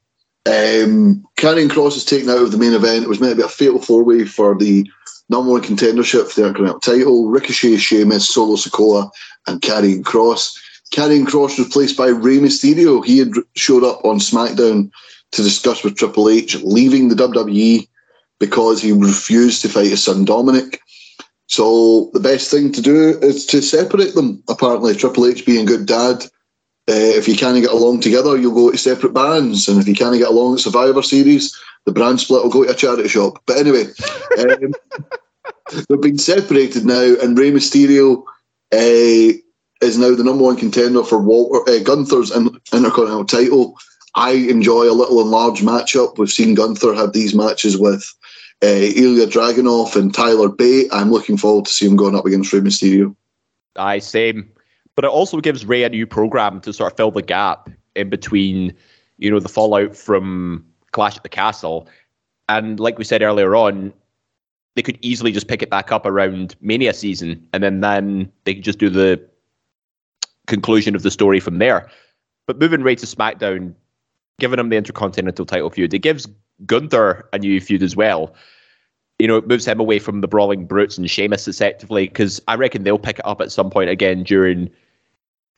[0.45, 3.05] Um, Karrion Kross is taken out of the main event.
[3.05, 4.89] It was meant to be a fatal four way for the
[5.29, 7.29] number one contendership for the Intercontinental title.
[7.29, 9.11] Ricochet, Sheamus, Solo Sikoa,
[9.47, 10.59] and Karrion Kross.
[10.93, 13.05] Karrion Kross was replaced by Rey Mysterio.
[13.05, 14.91] He had showed up on SmackDown
[15.33, 17.89] to discuss with Triple H leaving the WWE
[18.39, 20.81] because he refused to fight his son Dominic.
[21.53, 24.43] So the best thing to do is to separate them.
[24.49, 26.25] Apparently, Triple H being good dad,
[26.89, 29.95] uh, if you can't get along together, you'll go to separate bands, and if you
[29.95, 33.43] can't get along at Survivor Series, the brand split will go to a charity shop.
[33.45, 33.85] But anyway,
[34.39, 34.73] um,
[35.91, 38.23] they've been separated now, and Rey Mysterio
[38.73, 39.37] uh,
[39.83, 43.77] is now the number one contender for Walter uh, Gunther's Intercontinental title.
[44.15, 46.17] I enjoy a little and large matchup.
[46.17, 48.11] We've seen Gunther have these matches with
[48.63, 50.89] uh, Ilya Dragunov and Tyler Bate.
[50.93, 53.15] I'm looking forward to see him going up against Rey Mysterio.
[53.77, 54.51] I same,
[54.95, 58.11] but it also gives Rey a new program to sort of fill the gap in
[58.11, 58.75] between,
[59.19, 61.89] you know, the fallout from Clash at the Castle,
[62.49, 63.93] and like we said earlier on,
[64.75, 68.55] they could easily just pick it back up around Mania season, and then then they
[68.55, 69.21] could just do the
[70.47, 71.91] conclusion of the story from there.
[72.47, 73.75] But moving right to SmackDown,
[74.39, 76.29] giving him the Intercontinental title feud, it gives
[76.67, 78.35] Gunther a new feud as well.
[79.19, 82.57] You know, it moves him away from the brawling brutes and Sheamus effectively, because I
[82.57, 84.71] reckon they'll pick it up at some point again during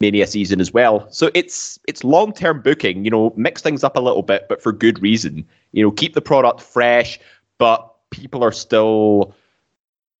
[0.00, 1.10] Mania season as well.
[1.10, 3.04] So it's it's long term booking.
[3.04, 5.46] You know, mix things up a little bit, but for good reason.
[5.72, 7.18] You know, keep the product fresh,
[7.58, 9.34] but people are still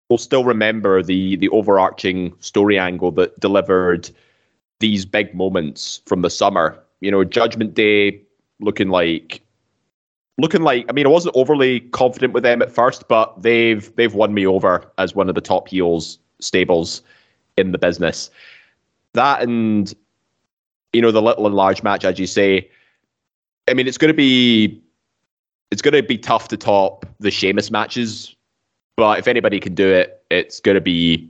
[0.09, 4.11] will still remember the the overarching story angle that delivered
[4.80, 6.78] these big moments from the summer.
[7.01, 8.22] You know, Judgment Day
[8.61, 9.43] looking like
[10.39, 14.14] looking like I mean I wasn't overly confident with them at first, but they've they've
[14.14, 17.03] won me over as one of the top heels stables
[17.57, 18.30] in the business.
[19.12, 19.93] That and
[20.93, 22.70] you know the little and large match, as you say.
[23.68, 24.80] I mean, it's going to be
[25.70, 28.35] it's going to be tough to top the Sheamus matches,
[28.97, 31.28] but if anybody can do it, it's going to be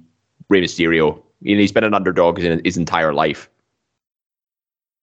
[0.49, 1.23] Rey Mysterio.
[1.41, 3.49] You know, he's been an underdog in his entire life.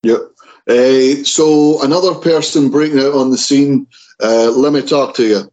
[0.03, 0.19] Yep.
[0.67, 3.87] Uh, so another person breaking out on the scene.
[4.21, 5.51] Uh, let me talk to you.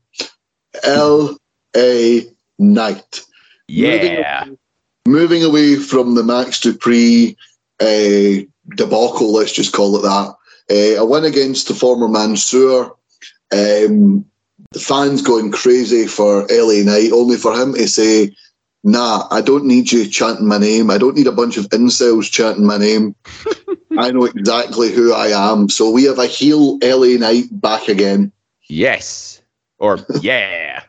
[0.85, 2.27] L.A.
[2.59, 3.25] Knight.
[3.69, 4.45] Yeah.
[4.47, 4.59] Moving,
[5.07, 7.37] moving away from the Max Dupri
[7.81, 8.45] uh,
[8.77, 10.35] debacle, let's just call it that.
[10.71, 12.95] Uh, a win against the former Mansoor.
[13.51, 14.27] Um,
[14.73, 18.35] the fans going crazy for LA Knight, only for him to say
[18.85, 20.91] nah, I don't need you chanting my name.
[20.91, 23.15] I don't need a bunch of incels chanting my name.
[23.99, 25.69] I know exactly who I am.
[25.69, 28.33] So we have a heel LA Knight back again.
[28.69, 29.43] Yes.
[29.79, 30.83] Or yeah.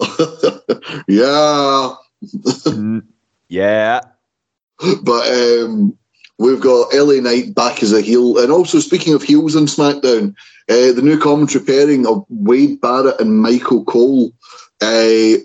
[1.08, 1.94] yeah.
[2.22, 3.06] Mm,
[3.48, 4.00] yeah.
[5.02, 5.96] But um,
[6.38, 8.38] we've got LA Knight back as a heel.
[8.38, 10.34] And also, speaking of heels on SmackDown,
[10.68, 14.32] uh, the new commentary pairing of Wade Barrett and Michael Cole.
[14.80, 15.38] Uh,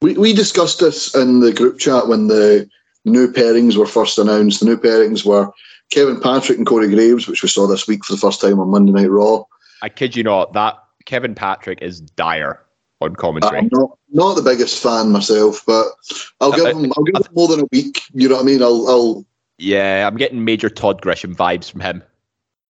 [0.00, 2.68] we, we discussed this in the group chat when the
[3.04, 4.60] new pairings were first announced.
[4.60, 5.50] The new pairings were
[5.90, 8.68] Kevin Patrick and Corey Graves, which we saw this week for the first time on
[8.68, 9.44] Monday Night Raw.
[9.82, 12.62] I kid you not, that Kevin Patrick is dire
[13.00, 13.58] on commentary.
[13.58, 15.86] I'm not, not the biggest fan myself, but
[16.40, 18.02] I'll give him I'll give him more than a week.
[18.12, 18.62] You know what I mean?
[18.62, 19.26] I'll, I'll
[19.58, 22.02] yeah, I'm getting major Todd Grisham vibes from him.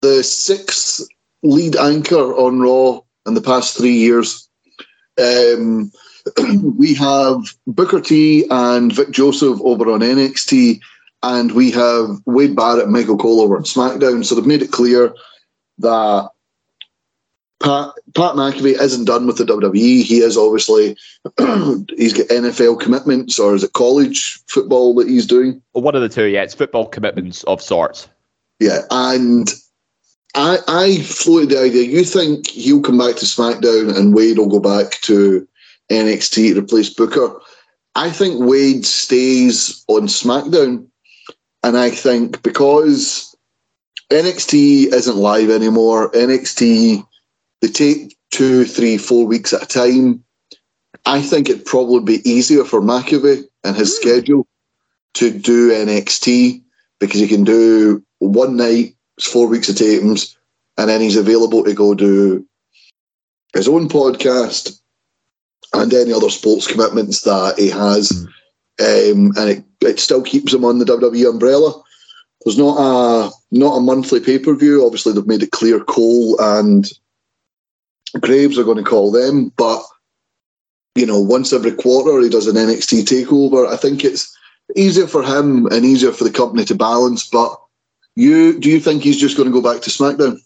[0.03, 1.07] The sixth
[1.43, 4.49] lead anchor on Raw in the past three years.
[5.19, 5.91] Um,
[6.77, 10.81] we have Booker T and Vic Joseph over on NXT,
[11.23, 14.25] and we have Wade Barrett and Michael Cole over on SmackDown.
[14.25, 15.15] So they've made it clear
[15.79, 16.31] that
[17.63, 20.03] Pat, Pat McAfee isn't done with the WWE.
[20.03, 20.97] He is obviously
[21.97, 25.63] he's got NFL commitments, or is it college football that he's doing?
[25.73, 26.43] Well, one of the two, yeah.
[26.43, 28.09] It's football commitments of sorts.
[28.61, 29.53] Yeah, and
[30.35, 31.85] I I floated the idea.
[31.85, 35.47] You think he'll come back to SmackDown and Wade will go back to
[35.91, 37.41] NXT to replace Booker?
[37.95, 40.87] I think Wade stays on SmackDown,
[41.63, 43.35] and I think because
[44.11, 47.07] NXT isn't live anymore, NXT
[47.63, 50.23] they take two, three, four weeks at a time.
[51.07, 54.01] I think it'd probably be easier for McAfee and his mm.
[54.01, 54.47] schedule
[55.15, 56.63] to do NXT
[57.01, 60.37] because he can do one night, four weeks of tapings,
[60.77, 62.47] and then he's available to go do
[63.55, 64.81] his own podcast
[65.81, 68.11] and any other sports commitments that he has.
[68.13, 68.27] Mm.
[68.79, 71.73] Um, and it, it still keeps him on the WWE umbrella.
[72.45, 74.85] There's not a not a monthly pay per view.
[74.85, 76.89] Obviously, they've made it clear Cole and
[78.21, 79.83] Graves are going to call them, but
[80.97, 83.67] you know, once every quarter he does an NXT takeover.
[83.69, 84.35] I think it's
[84.75, 87.29] easier for him and easier for the company to balance.
[87.29, 87.55] But
[88.17, 90.39] you, do you think he's just going to go back to SmackDown?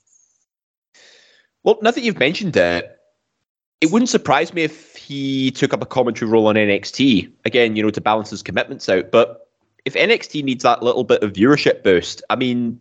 [1.63, 2.99] Well, now that you've mentioned it,
[3.81, 7.75] it wouldn't surprise me if he took up a commentary role on NXT again.
[7.75, 9.11] You know, to balance his commitments out.
[9.11, 9.49] But
[9.85, 12.79] if NXT needs that little bit of viewership boost, I mean,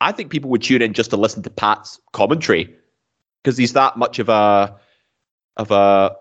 [0.00, 2.72] I think people would tune in just to listen to Pat's commentary
[3.42, 4.76] because he's that much of a
[5.56, 6.14] of a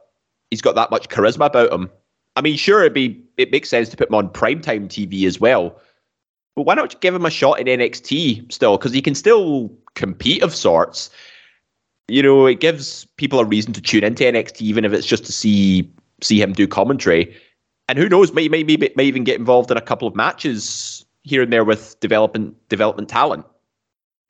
[0.50, 1.92] he's got that much charisma about him.
[2.36, 5.40] I mean, sure, it'd be it makes sense to put him on primetime TV as
[5.40, 5.80] well,
[6.56, 8.80] but why not give him a shot in NXT still?
[8.80, 11.12] Because he can still compete of sorts.
[12.12, 15.24] You know, it gives people a reason to tune into NXT, even if it's just
[15.26, 15.90] to see
[16.22, 17.34] see him do commentary.
[17.88, 21.06] And who knows, may may, may, may even get involved in a couple of matches
[21.24, 23.46] here and there with development development talent.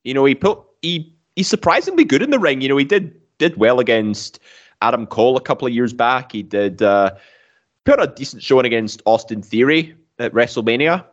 [0.04, 2.62] You know, he put he he's surprisingly good in the ring.
[2.62, 4.40] You know, he did did well against
[4.84, 6.32] Adam Cole a couple of years back.
[6.34, 7.16] He did uh,
[7.86, 11.04] put a decent showing against Austin Theory at WrestleMania.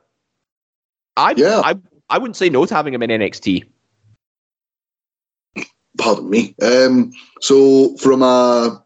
[1.17, 1.63] I yeah.
[1.65, 1.77] I
[2.11, 3.65] I wouldn't say no to having him in NXT.
[5.99, 6.55] Pardon me.
[6.63, 8.83] Um, so from a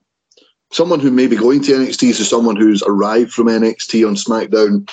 [0.73, 4.89] someone who may be going to NXT to someone who's arrived from NXT on SmackDown,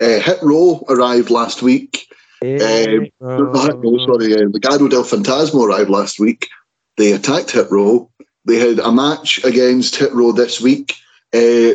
[0.00, 2.06] uh, Hit Row arrived last week.
[2.42, 6.48] Um, no, sorry, uh, Legado del Fantasma arrived last week.
[6.96, 8.10] They attacked Hit Row.
[8.44, 10.94] They had a match against Hit Row this week.
[11.32, 11.74] Uh,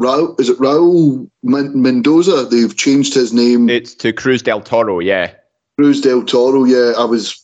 [0.00, 2.46] Raul, is it Raul Mendoza?
[2.50, 3.68] They've changed his name.
[3.68, 5.34] It's to Cruz del Toro, yeah.
[5.78, 6.94] Cruz del Toro, yeah.
[6.98, 7.41] I was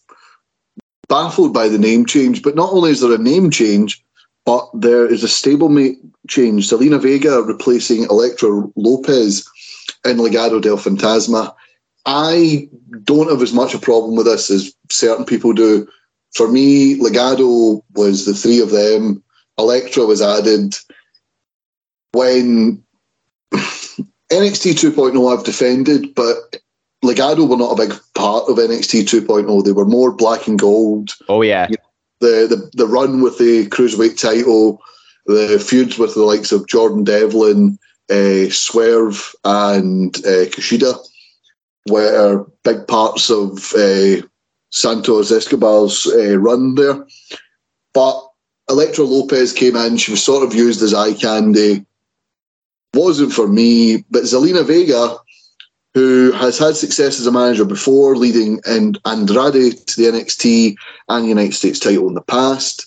[1.09, 4.03] baffled by the name change, but not only is there a name change,
[4.45, 5.97] but there is a stablemate
[6.29, 6.69] change.
[6.69, 9.47] Zelina Vega replacing Electra Lopez
[10.05, 11.55] in Legado del Fantasma.
[12.07, 12.69] I
[13.05, 15.87] don't have as much a problem with this as certain people do.
[16.35, 19.23] For me, Legado was the three of them.
[19.59, 20.75] Electra was added
[22.13, 22.83] when
[23.53, 26.59] NXT 2.0 I've defended, but
[27.05, 29.65] Legado were not a big part of NXT 2.0.
[29.65, 31.15] They were more black and gold.
[31.29, 31.69] Oh yeah.
[31.71, 31.89] You know,
[32.21, 34.83] the, the the run with the cruiserweight title,
[35.27, 37.79] the feuds with the likes of Jordan Devlin,
[38.11, 40.99] uh, Swerve, and uh, Kushida
[41.89, 44.27] were big parts of uh,
[44.71, 47.07] Santos Escobar's uh, run there.
[47.95, 48.21] But
[48.69, 51.85] Electra Lopez came in, she was sort of used as eye candy.
[52.95, 55.17] Wasn't for me, but Zelina Vega,
[55.99, 60.77] who has had success as a manager before, leading and Andrade to the NXT
[61.09, 62.87] and United States title in the past.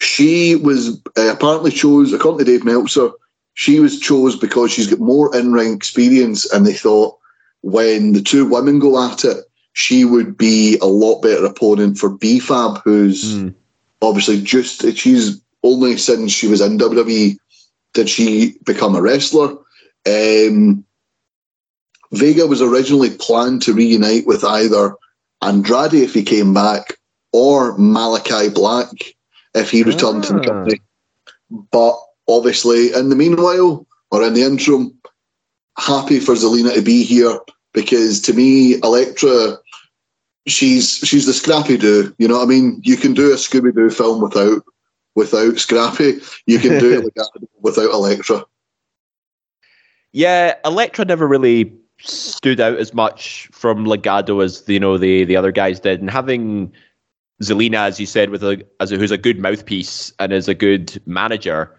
[0.00, 3.10] She was uh, apparently chose, according to Dave Meltzer,
[3.52, 7.18] she was chose because she's got more in ring experience, and they thought
[7.60, 9.44] when the two women go at it,
[9.74, 13.54] she would be a lot better opponent for B-Fab, who's mm.
[14.00, 17.36] obviously just she's only since she was in WWE
[17.92, 19.56] did she become a wrestler.
[20.06, 20.84] Um,
[22.16, 24.94] Vega was originally planned to reunite with either
[25.42, 26.98] Andrade if he came back
[27.32, 28.88] or Malakai Black
[29.54, 30.28] if he returned ah.
[30.28, 30.44] to the ah.
[30.44, 30.80] company.
[31.70, 31.96] But
[32.28, 34.96] obviously, in the meanwhile, or in the interim,
[35.78, 37.38] happy for Zelina to be here
[37.72, 39.58] because to me, Elektra,
[40.46, 42.14] she's she's the Scrappy Doo.
[42.18, 42.80] You know what I mean?
[42.84, 44.62] You can do a Scooby Doo film without
[45.14, 46.20] without Scrappy.
[46.46, 47.12] You can do it
[47.60, 48.44] without Elektra.
[50.12, 51.72] Yeah, Elektra never really
[52.04, 56.10] stood out as much from Legado as you know the the other guys did, and
[56.10, 56.72] having
[57.42, 60.54] Zelina, as you said, with a as a, who's a good mouthpiece and is a
[60.54, 61.74] good manager,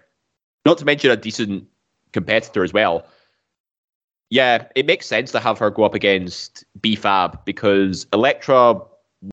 [0.65, 1.65] not to mention a decent
[2.11, 3.05] competitor as well.
[4.29, 8.81] Yeah, it makes sense to have her go up against B-Fab because Elektra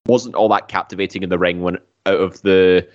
[0.07, 2.87] wasn't all that captivating in the ring when out of the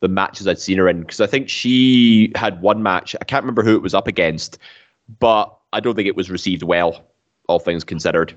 [0.00, 3.14] the matches I'd seen her in because I think she had one match.
[3.20, 4.58] I can't remember who it was up against,
[5.20, 7.04] but I don't think it was received well,
[7.48, 8.34] all things considered.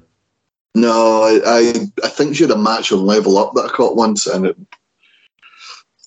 [0.75, 4.27] No, I I think she had a match on Level Up that I caught once,
[4.27, 4.57] and it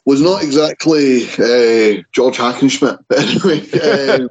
[0.06, 2.98] was not exactly uh, George Hackenschmidt.
[3.08, 4.30] But anyway, um,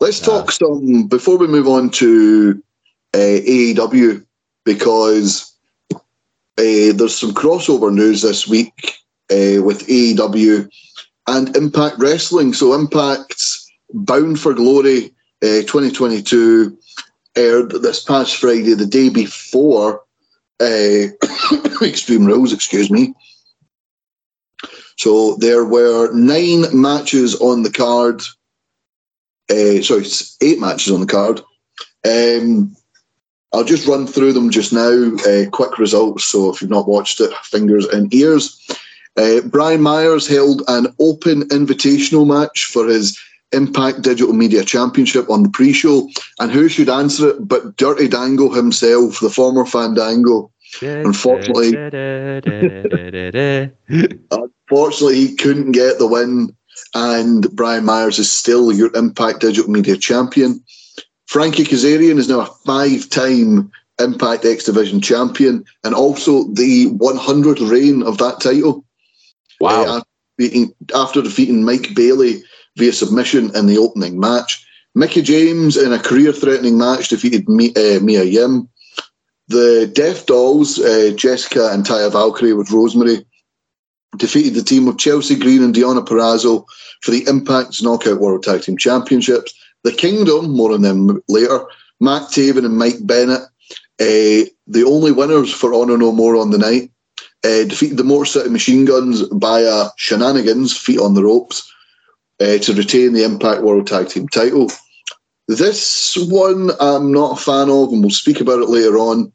[0.00, 0.26] let's yeah.
[0.26, 2.62] talk some before we move on to
[3.12, 4.24] uh, AEW
[4.64, 5.52] because
[5.90, 5.92] uh,
[6.56, 8.98] there's some crossover news this week
[9.30, 10.68] uh, with AEW
[11.26, 12.52] and Impact Wrestling.
[12.52, 15.06] So Impact's Bound for Glory
[15.42, 16.76] uh, 2022
[17.36, 20.02] aired this past Friday, the day before
[20.60, 21.06] uh,
[21.82, 23.14] Extreme Rules, excuse me.
[24.96, 28.22] So there were nine matches on the card.
[29.50, 30.04] Uh, sorry,
[30.40, 31.40] eight matches on the card.
[32.06, 32.76] Um,
[33.52, 35.16] I'll just run through them just now.
[35.26, 36.24] Uh, quick results.
[36.24, 38.60] So if you've not watched it, fingers and ears.
[39.16, 43.18] Uh, Brian Myers held an open invitational match for his
[43.54, 46.08] Impact Digital Media Championship on the pre-show,
[46.40, 50.50] and who should answer it but Dirty Dango himself, the former Fandango.
[50.82, 51.76] Unfortunately,
[54.30, 56.54] unfortunately, he couldn't get the win,
[56.94, 60.62] and Brian Myers is still your Impact Digital Media Champion.
[61.26, 68.02] Frankie Kazarian is now a five-time Impact X Division champion, and also the 100th reign
[68.02, 68.84] of that title.
[69.60, 69.84] Wow!
[69.84, 70.00] Uh,
[70.94, 72.42] after defeating Mike Bailey
[72.76, 74.66] via submission in the opening match.
[74.94, 78.68] Mickie James, in a career threatening match, defeated uh, Mia Yim.
[79.48, 83.26] The Death Dollz, uh, Jessica and Taya Valkyrie with Rosemary,
[84.16, 86.64] defeated the team of Chelsea Green and Deonna Purrazzo
[87.02, 89.52] for the Impact's Knockout World Tag Team Championships.
[89.82, 91.66] The Kingdom, more on them later,
[92.00, 93.42] Matt Taven and Mike Bennett,
[94.00, 96.90] uh, the only winners for Honor No More on the night,
[97.44, 101.70] uh, defeated the Motor City Machine Guns via shenanigans, feet on the ropes
[102.40, 104.70] uh, to retain the Impact World Tag Team title.
[105.46, 109.32] This one I'm not a fan of, and we'll speak about it later on.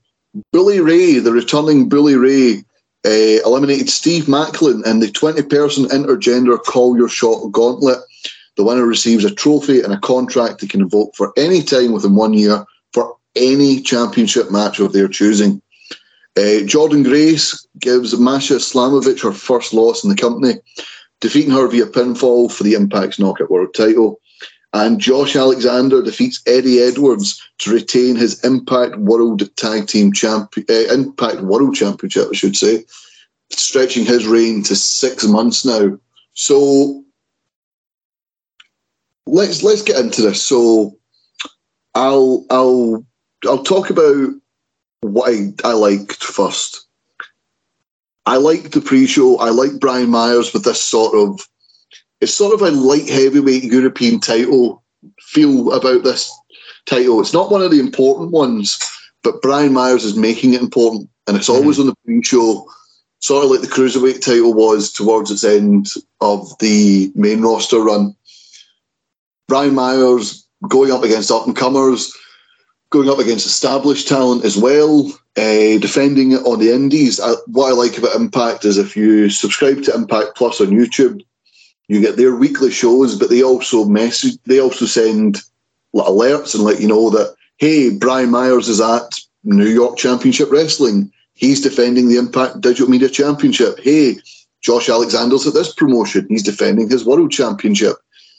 [0.52, 2.64] Bully Ray, the returning Bully Ray,
[3.06, 8.00] uh, eliminated Steve Maclin in the 20 person intergender Call Your Shot gauntlet.
[8.58, 12.16] The winner receives a trophy and a contract they can invoke for any time within
[12.16, 15.62] one year for any championship match of their choosing.
[16.36, 20.56] Uh, Jordynne Grace gives Masha Slamovich her first loss in the company
[21.22, 24.20] defeating her via pinfall for the Impact's Knockout World title.
[24.72, 30.94] And Josh Alexander defeats Eddie Edwards to retain his Impact World Tag Team Champion, uh,
[30.94, 32.86] Impact World Championship, I should say,
[33.52, 35.98] stretching his reign to six months now.
[36.34, 37.04] So
[39.26, 40.42] let's let's get into this.
[40.42, 40.98] So
[41.96, 43.04] I'll I'll
[43.48, 44.34] I'll talk about
[45.02, 46.86] what I, I liked first.
[48.30, 49.38] I like the pre-show.
[49.40, 51.48] I like Brian Myers with this sort of
[52.22, 54.84] it's sort of a light heavyweight European title
[55.20, 56.32] feel about this
[56.86, 57.22] title.
[57.22, 58.78] It's not one of the important ones,
[59.24, 61.88] but Brian Myers is making it important, and it's always mm-hmm.
[61.90, 62.70] on the pre-show,
[63.20, 65.88] sort of like the cruiserweight title was towards its end
[66.22, 68.16] of the main roster run.
[69.48, 72.16] Brian Myers going up against up and comers,
[72.90, 77.20] going up against established talent as well uh, defending it on the indies.
[77.20, 81.22] I, what I like about Impact is if you subscribe to Impact Plus on YouTube,
[81.88, 85.40] you get their weekly shows, but they also message, they also send
[85.96, 91.12] alerts and let you know that hey, Brian Myers is at New York Championship Wrestling.
[91.34, 93.80] He's defending the Impact Digital Media Championship.
[93.80, 94.18] Hey,
[94.62, 96.26] Josh Alexander's at this promotion.
[96.30, 97.96] He's defending his World Championship.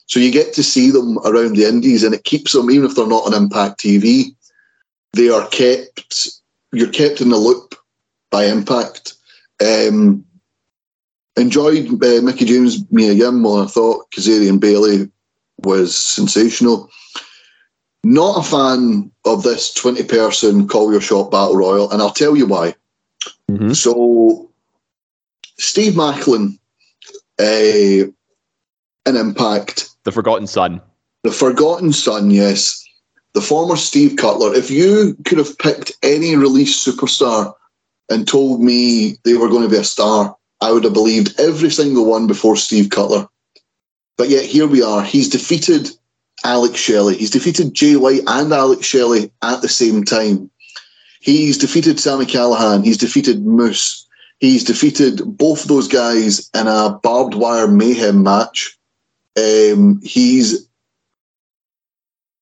[0.07, 2.97] So you get to see them around the Indies, and it keeps them, even if
[2.97, 4.35] they're not on Impact TV,
[5.13, 6.29] they are kept.
[6.73, 7.75] You're kept in the loop
[8.31, 9.15] by Impact.
[9.61, 10.25] Um,
[11.37, 13.47] enjoyed uh, Mickie James, Mia Yim.
[13.47, 15.11] I thought Kazarian Bailey
[15.59, 16.91] was sensational.
[18.03, 22.37] Not a fan of this 20 person call your shot battle royal, and I'll tell
[22.37, 22.75] you why.
[23.51, 23.77] Mhm.
[23.77, 24.51] So,
[25.59, 26.59] Steve Maclin,
[27.39, 28.11] uh,
[29.07, 30.81] an impact, The Forgotten Son.
[31.25, 32.83] the forgotten son, yes,
[33.35, 34.55] the former Steve Cutler.
[34.55, 37.55] If you could have picked any release superstar
[38.09, 41.71] and told me they were going to be a star, I would have believed every
[41.71, 43.29] single one before Steve Cutler.
[44.17, 45.03] But yet here we are.
[45.03, 45.91] He's defeated
[46.45, 47.17] Alex Shelley.
[47.17, 50.51] He's defeated Jay White and Alex Shelley at the same time.
[51.21, 52.85] He's defeated Sami Callihan.
[52.85, 54.07] He's defeated Moose.
[54.39, 58.79] He's defeated both those guys in a barbed wire mayhem match.
[59.37, 60.67] Um, he's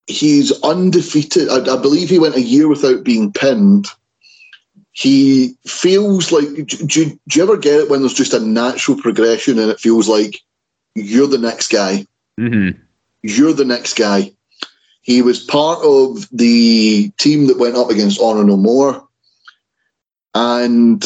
[0.08, 1.48] he's undefeated.
[1.48, 3.86] I, I believe he went a year without being pinned.
[4.92, 6.48] He feels like.
[6.54, 10.08] Do, do, you ever get it when there's just a natural progression and it feels
[10.08, 10.40] like
[10.94, 12.04] you're the next guy?
[12.40, 12.80] Mm-hmm.
[13.22, 14.32] You're the next guy.
[15.02, 19.06] He was part of the team that went up against Honor No More.
[20.34, 21.04] And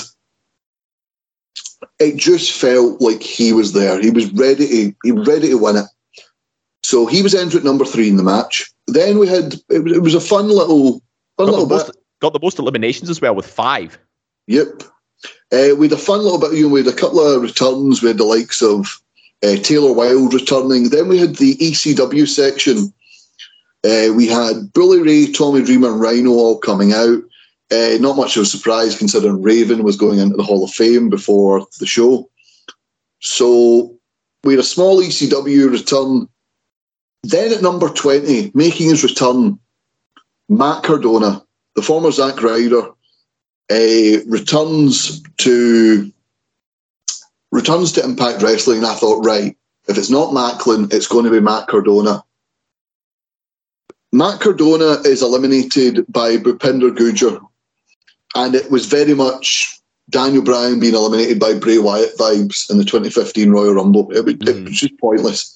[1.98, 4.00] it just felt like he was there.
[4.00, 5.86] He was ready to he was ready to win it.
[6.83, 8.70] So he was entered at number three in the match.
[8.87, 11.03] Then we had it was, it was a fun little
[11.37, 11.87] fun Got, little the bit.
[11.87, 13.99] most, got the most eliminations as well with five.
[14.47, 14.83] Yep.
[15.53, 16.55] Uh, we had a fun little bit.
[16.55, 18.03] You know, we had a couple of returns.
[18.03, 19.01] We had the likes of
[19.45, 20.91] uh, Taylor Wilde returning.
[20.91, 22.93] Then we had the ECW section.
[23.85, 27.22] Uh, we had Bully Ray, Tommy Dreamer, and Rhino all coming out.
[27.72, 31.09] Uh, not much of a surprise considering Raven was going into the Hall of Fame
[31.09, 32.28] before the show.
[33.20, 33.97] So
[34.45, 36.28] we had a small ECW return.
[37.22, 39.58] Then at number 20, making his return,
[40.48, 41.42] Matt Cardona,
[41.76, 42.88] the former Zack Ryder,
[43.70, 46.10] uh, returns to
[47.52, 49.56] returns to Impact Wrestling, and I thought, right,
[49.86, 52.24] if it's not Maclin, it's going to be Matt Cardona.
[54.10, 57.40] Matt Cardona is eliminated by Bhupinder Gujjar,
[58.34, 59.78] and it was very much
[60.10, 64.10] Daniel Bryan being eliminated by Bray Wyatt vibes in the 2015 Royal Rumble.
[64.12, 64.64] It, was- it Mhm.
[64.68, 65.54] was just pointless.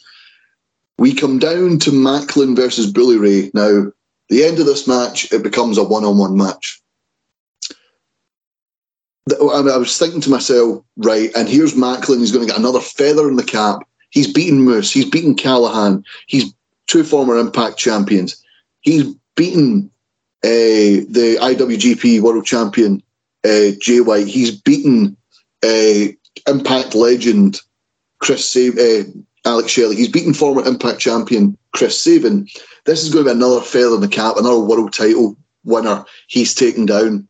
[0.99, 3.51] We come down to Maclin versus Bully Ray.
[3.53, 3.93] Now,
[4.29, 6.81] the end of this match, it becomes a one-on-one match.
[9.27, 12.21] The- I was thinking to myself, right, and here's Maclin.
[12.21, 13.81] He's going to get another feather in the cap.
[14.11, 14.91] He's beaten Moose.
[14.91, 16.03] He's beaten Callihan.
[16.29, 16.55] He's
[16.87, 18.43] two former Impact champions.
[18.81, 19.91] He's beaten
[20.45, 23.03] uh, the IWGP World Champion
[23.45, 24.29] uh, Jay White.
[24.29, 25.17] He's beaten
[25.65, 26.13] uh,
[26.47, 27.61] Impact legend
[28.21, 29.97] Chris Sab- Alex Shelley.
[29.97, 32.49] He's beaten former Impact champion Chris Sabin.
[32.85, 36.05] This is going to be another feather in the cap, another world title winner.
[36.27, 37.27] He's taken down.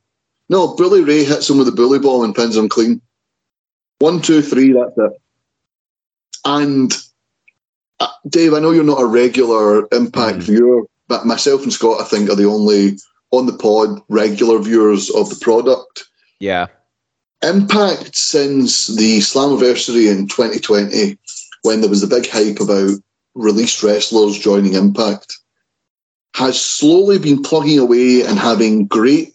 [0.49, 3.01] No, Bully Ray hits him with a bully ball and pins him clean.
[3.99, 5.12] One, two, three, that's it.
[6.45, 6.93] And
[8.01, 10.43] uh, Dave, I know you're not a regular Impact Mhm.
[10.43, 12.99] viewer, but myself and Scott, I think, are the only
[13.33, 16.07] on the pod regular viewers of the product.
[16.39, 16.67] Yeah.
[17.43, 21.18] Impact since the Slammiversary in 2020,
[21.62, 22.99] when there was the big hype about
[23.34, 25.37] released wrestlers joining Impact,
[26.34, 29.34] has slowly been plugging away and having great,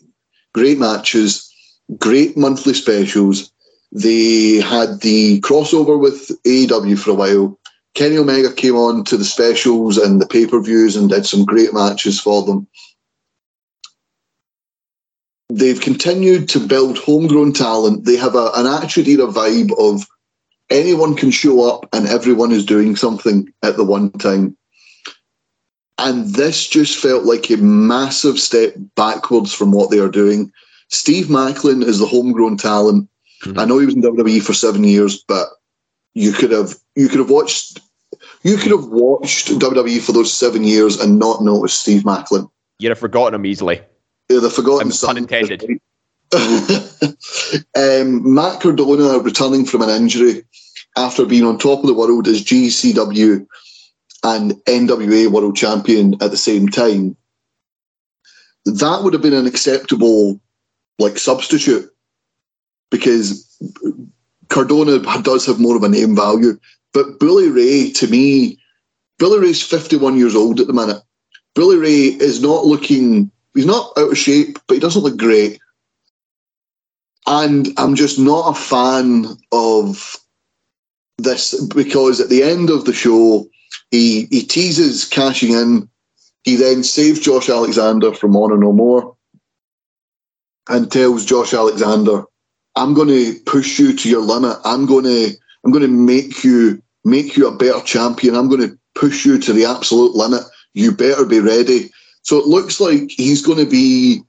[0.53, 1.51] great matches,
[1.97, 3.51] great monthly specials.
[3.91, 7.59] They had the crossover with AEW for a while.
[7.93, 11.43] Kenny Omega came on to the specials and the pay per views and did some
[11.43, 12.67] great matches for them.
[15.49, 18.05] They've continued to build homegrown talent.
[18.05, 20.07] They have a, an attitude era vibe of
[20.71, 24.57] anyone can show up and everyone is doing something at the one time.
[25.97, 30.51] And this just felt like a massive step backwards from what they are doing.
[30.89, 33.07] Steve Maclin is the homegrown talent.
[33.43, 33.59] Mhm.
[33.59, 35.47] I know he was in WWE for seven years, but
[36.15, 37.79] you could have you could have watched
[38.43, 42.49] you could have watched WWE for those seven years and not noticed Steve Maclin.
[42.79, 43.81] You'd have forgotten him easily.
[44.29, 45.27] Yeah, the forgotten Um, son.
[45.27, 45.79] pun
[47.75, 50.43] um, Matt Cardona returning from an injury
[50.97, 53.45] after being on top of the world as GCW
[54.23, 57.15] and NWA World Champion at the same time.
[58.65, 60.39] That would have been an acceptable
[60.99, 61.89] like substitute
[62.91, 63.47] because
[64.49, 66.59] Cardona does have more of a name value.
[66.93, 68.59] But Bully Ray, to me,
[69.17, 71.01] Bully Ray's 51 years old at the minute.
[71.55, 75.59] Bully Ray is not looking, he's not out of shape, but he doesn't look great.
[77.27, 80.17] And I'm just not a fan of
[81.23, 83.47] this because at the end of the show,
[83.91, 85.89] He he teases cashing in.
[86.43, 89.15] He then saves Josh Alexander from Honor No More
[90.67, 92.23] and tells Josh Alexander,
[92.75, 94.57] "I'm going to push you to your limit.
[94.63, 98.35] I'm going to I'm going to make you make you a better champion.
[98.35, 100.43] I'm going to push you to the absolute limit.
[100.73, 101.91] You better be ready."
[102.23, 104.21] So it looks like he's going to be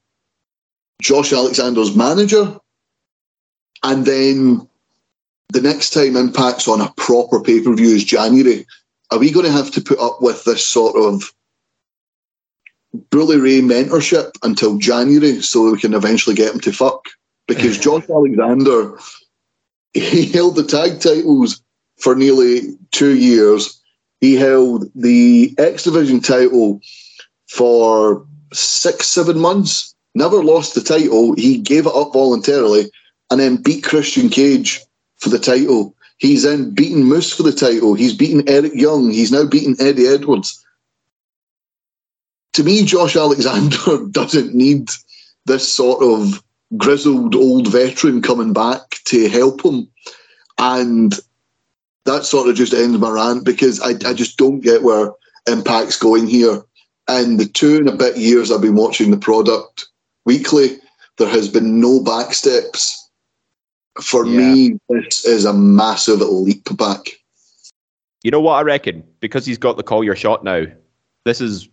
[1.00, 2.58] Josh Alexander's manager,
[3.82, 4.66] and then
[5.50, 8.66] the next time Impact's on a proper pay per view is January.
[9.10, 11.32] Are we going to have to put up with this sort of
[13.10, 17.08] Bully Ray mentorship until January so we can eventually get him to fuck?
[17.46, 18.98] Because Josh Alexander,
[19.92, 21.62] he held the tag titles
[21.98, 23.80] for nearly two years.
[24.20, 26.80] He held the X Division title
[27.48, 29.94] for six, seven months.
[30.14, 31.34] Never lost the title.
[31.34, 32.90] He gave it up voluntarily
[33.30, 34.80] and then beat Christian Cage
[35.22, 35.94] for the title.
[36.18, 37.94] He's then beaten Moose for the title.
[37.94, 39.10] He's beaten Eric Young.
[39.10, 40.64] He's now beaten Eddie Edwards.
[42.54, 44.90] To me, Josh Alexander doesn't need
[45.46, 46.42] this sort of
[46.76, 49.88] grizzled old veteran coming back to help him.
[50.58, 51.18] And
[52.04, 55.12] that sort of just ends my rant because I, I just don't get where
[55.48, 56.62] Impact's going here.
[57.08, 59.86] And the two and a bit years I've been watching the product
[60.24, 60.78] weekly,
[61.18, 63.01] there has been no backsteps
[64.00, 64.54] for Yeah.
[64.54, 67.18] me, this is a massive leap back.
[68.22, 69.02] You know what I reckon?
[69.20, 70.64] Because he's got the call your shot now.
[71.24, 71.68] This is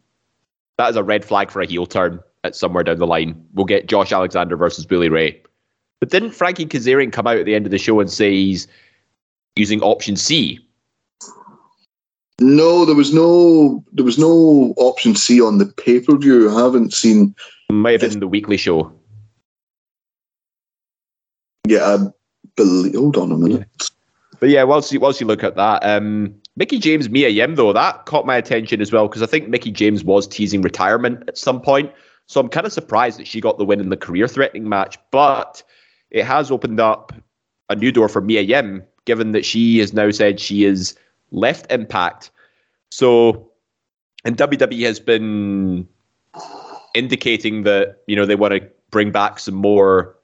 [0.77, 3.45] that is a red flag for a heel turn at somewhere down the line.
[3.53, 5.41] We'll get Josh Alexander versus Billy Ray.
[5.99, 8.67] But didn't Frankie Kazarian come out at the end of the show and say he's
[9.57, 10.59] using option C?
[12.39, 16.49] No, there was no there was no option C on the pay per view.
[16.49, 17.35] I haven't seen.
[17.71, 18.91] Might have been the weekly show.
[21.69, 21.97] Yeah, I
[22.55, 22.95] believe.
[22.95, 23.91] Hold on a minute.
[24.39, 27.71] But yeah, whilst you, whilst you look at that, um, Mickie James, Mia Yim, though,
[27.73, 31.37] that caught my attention as well because I think Mickie James was teasing retirement at
[31.37, 31.91] some point.
[32.25, 34.97] So I'm kind of surprised that she got the win in the career threatening match.
[35.11, 35.61] But
[36.09, 37.13] it has opened up
[37.69, 40.95] a new door for Mia Yim, given that she has now said she is
[41.29, 42.31] left Impact.
[42.89, 43.51] So,
[44.25, 45.87] and WWE has been
[46.95, 50.15] indicating that you know they want to bring back some more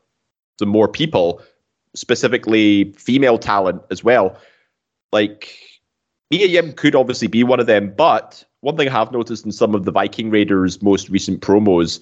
[0.59, 1.41] some more people
[1.95, 4.37] specifically female talent as well.
[5.11, 5.57] Like
[6.31, 9.51] Mia Yim could obviously be one of them, but one thing I have noticed in
[9.51, 11.99] some of the Viking Raiders' most recent promos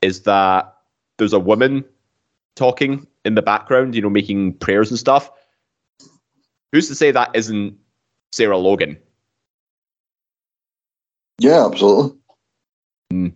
[0.00, 0.74] is that
[1.18, 1.84] there's a woman
[2.56, 5.30] talking in the background, you know, making prayers and stuff.
[6.72, 7.76] Who's to say that isn't
[8.32, 8.98] Sarah Logan?
[11.38, 12.18] Yeah, absolutely.
[13.10, 13.28] Hmm.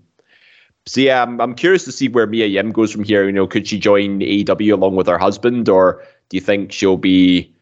[0.88, 3.26] So yeah, I'm, I'm curious to see where Mia Yim goes from here.
[3.26, 6.96] You know, could she join AEW along with her husband, or do you think she'll
[6.96, 7.54] be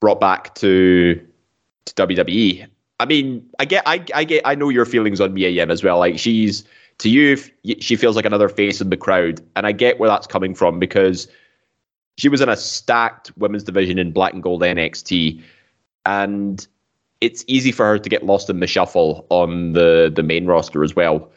[0.00, 1.20] brought back to
[1.86, 2.68] to WWE?
[3.00, 5.82] I mean, I get, I, I get, I know your feelings on Mia Yim as
[5.82, 5.98] well.
[5.98, 6.62] Like she's
[6.98, 7.36] to you,
[7.80, 10.78] she feels like another face in the crowd, and I get where that's coming from
[10.78, 11.26] because
[12.16, 15.42] she was in a stacked women's division in Black and Gold NXT,
[16.06, 16.64] and
[17.20, 20.84] it's easy for her to get lost in the shuffle on the the main roster
[20.84, 21.28] as well.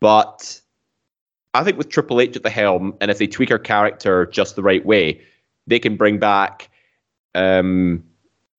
[0.00, 0.60] But
[1.54, 4.56] I think with Triple H at the helm, and if they tweak her character just
[4.56, 5.20] the right way,
[5.66, 6.70] they can bring back
[7.34, 8.04] um,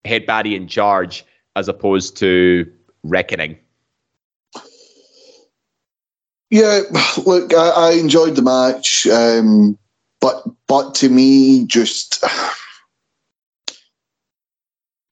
[0.06, 2.72] head in charge as opposed to
[3.04, 3.58] reckoning.
[6.50, 6.82] Yeah,
[7.26, 9.78] look, I, I enjoyed the match, um,
[10.20, 12.24] but but to me, just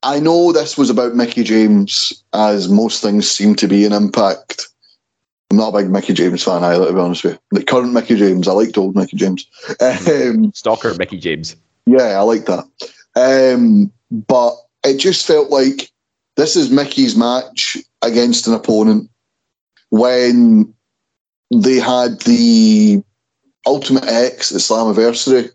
[0.04, 4.68] I know this was about Mickie James, as most things seem to be in Impact.
[5.52, 7.60] I'm not a big Mickie James fan either, to be honest with you.
[7.60, 9.48] The current Mickie James, I liked old Mickie James.
[9.80, 11.56] Um, Stalker Mickie James.
[11.86, 12.66] yeah, I like that.
[13.16, 14.54] Um, but
[14.84, 15.92] it just felt like
[16.36, 19.10] this is Mickie's match against an opponent
[19.90, 20.74] when
[21.54, 23.04] they had the
[23.66, 25.50] Ultimate X, the Slammiversary,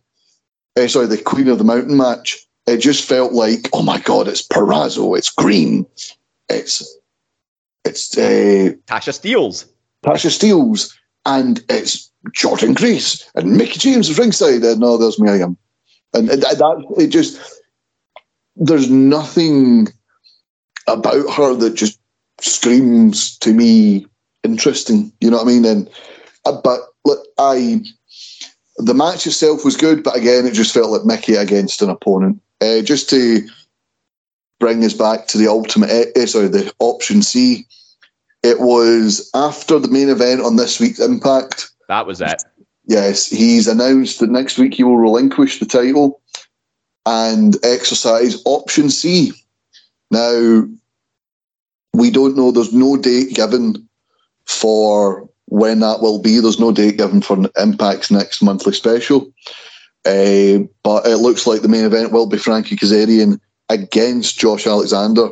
[0.76, 2.38] eh, sorry, the Queen of the Mountain match.
[2.66, 5.86] It just felt like, oh my god, it's Purrazzo, it's Green,
[6.48, 6.98] it's
[7.84, 9.66] it's uh, Tasha Steeles.
[10.04, 14.62] Tasha Steeles, and it's Jordynne Grace and Mickie James ringside.
[14.62, 15.56] And no, there's Miriam,
[16.12, 17.40] and, and that it just
[18.56, 19.88] there's nothing
[20.86, 21.98] about her that just
[22.40, 24.06] screams to me
[24.42, 25.12] interesting.
[25.20, 25.64] You know what I mean?
[25.64, 25.90] And
[26.44, 27.84] uh, but look, I
[28.76, 32.40] the match itself was good, but again, it just felt like Mickie against an opponent.
[32.60, 33.46] Uh, just to
[34.60, 37.66] bring us back to the ultimate, uh, sorry, the option C.
[38.44, 41.70] It was after the main event on this week's Impact.
[41.88, 42.44] That was it.
[42.86, 46.20] Yes, he's announced that next week he will relinquish the title
[47.06, 49.32] and exercise option C.
[50.10, 50.68] Now,
[51.94, 52.50] we don't know.
[52.50, 53.88] There's no date given
[54.44, 56.38] for when that will be.
[56.38, 59.32] There's no date given for Impact's next monthly special.
[60.04, 63.40] Uh, but it looks like the main event will be Frankie Kazarian
[63.70, 65.30] against Josh Alexander.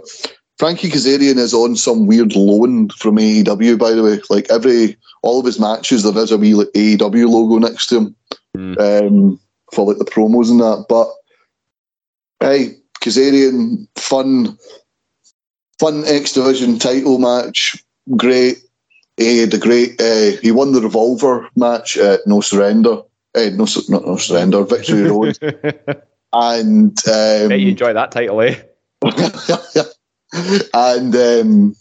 [0.63, 4.21] Frankie Kazarian is on some weird loan from AEW, by the way.
[4.31, 8.17] Like every all of his matches, there is a wee AEW logo next to him
[8.57, 8.79] mm.
[8.79, 9.41] um,
[9.73, 10.87] for like the promos and that.
[10.89, 11.09] But
[12.39, 14.57] hey, Kazarian, fun,
[15.81, 17.83] fun X Division title match,
[18.17, 18.59] great.
[19.17, 20.01] He had a great.
[20.01, 23.03] Uh, he won the Revolver match at No Surrender.
[23.35, 25.37] Uh, no, not No Surrender, Victory Road.
[26.33, 28.63] and um, yeah, you enjoy that title, eh?
[30.75, 31.77] and um,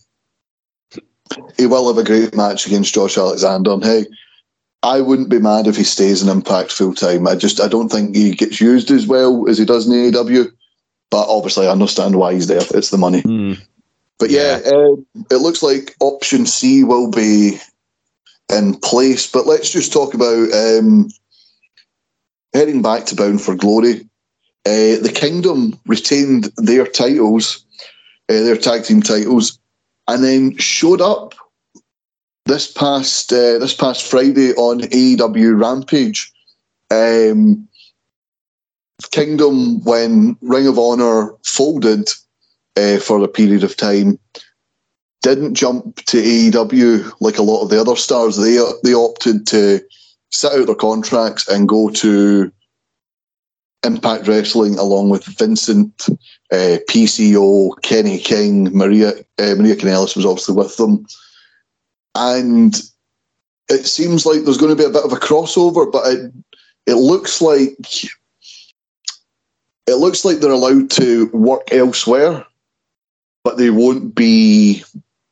[1.57, 3.71] he will have a great match against Josh Alexander.
[3.71, 4.05] And hey,
[4.83, 7.27] I wouldn't be mad if he stays in Impact full time.
[7.27, 10.51] I just I don't think he gets used as well as he does in AEW.
[11.09, 12.61] But obviously, I understand why he's there.
[12.73, 13.21] It's the money.
[13.21, 13.61] Mm.
[14.17, 14.71] But yeah, yeah.
[14.71, 17.59] Um, it looks like option C will be
[18.49, 19.29] in place.
[19.29, 21.09] But let's just talk about um,
[22.53, 24.01] heading back to Bound for Glory.
[24.65, 27.65] Uh, the Kingdom retained their titles,
[28.29, 29.59] uh, their tag team titles,
[30.07, 31.35] and then showed up
[32.45, 36.31] this past uh, this past Friday on AEW Rampage.
[36.89, 37.67] Um,
[39.11, 42.07] Kingdom, when Ring of Honor folded
[42.77, 44.19] uh, for a period of time,
[45.21, 48.37] didn't jump to AEW like a lot of the other stars.
[48.37, 49.81] They they opted to
[50.29, 52.51] sit out their contracts and go to
[53.83, 56.07] Impact Wrestling along with Vincent,
[56.51, 59.09] uh, PCO, Kenny King, Maria
[59.39, 61.05] uh, Maria Kanellis was obviously with them,
[62.15, 62.79] and
[63.69, 66.31] it seems like there's going to be a bit of a crossover, but it
[66.85, 67.75] it looks like
[69.87, 72.45] it looks like they're allowed to work elsewhere,
[73.43, 74.83] but they won't be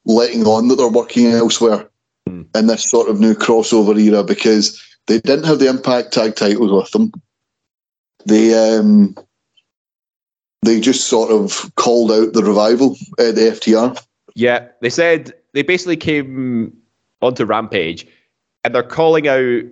[0.06, 1.88] letting on that they're working elsewhere
[2.28, 2.46] mm.
[2.58, 6.72] in this sort of new crossover era because they didn't have the Impact Tag titles
[6.72, 7.12] with them.
[8.26, 9.16] They um,
[10.62, 14.02] they just sort of called out the revival at the FTR.
[14.36, 16.76] Yeah, they said they basically came
[17.22, 18.08] onto Rampage
[18.64, 19.64] and they're calling out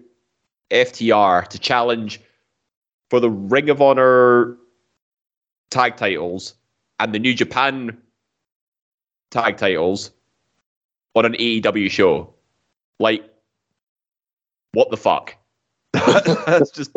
[0.72, 2.22] FTR to challenge
[3.10, 4.58] for the Ring of Honor
[5.70, 6.56] tag titles
[7.00, 7.98] and the New Japan
[9.32, 10.12] tag titles
[11.16, 12.34] on an AEW show.
[13.00, 13.24] Like,
[14.74, 15.36] what the fuck?
[15.94, 16.92] That's just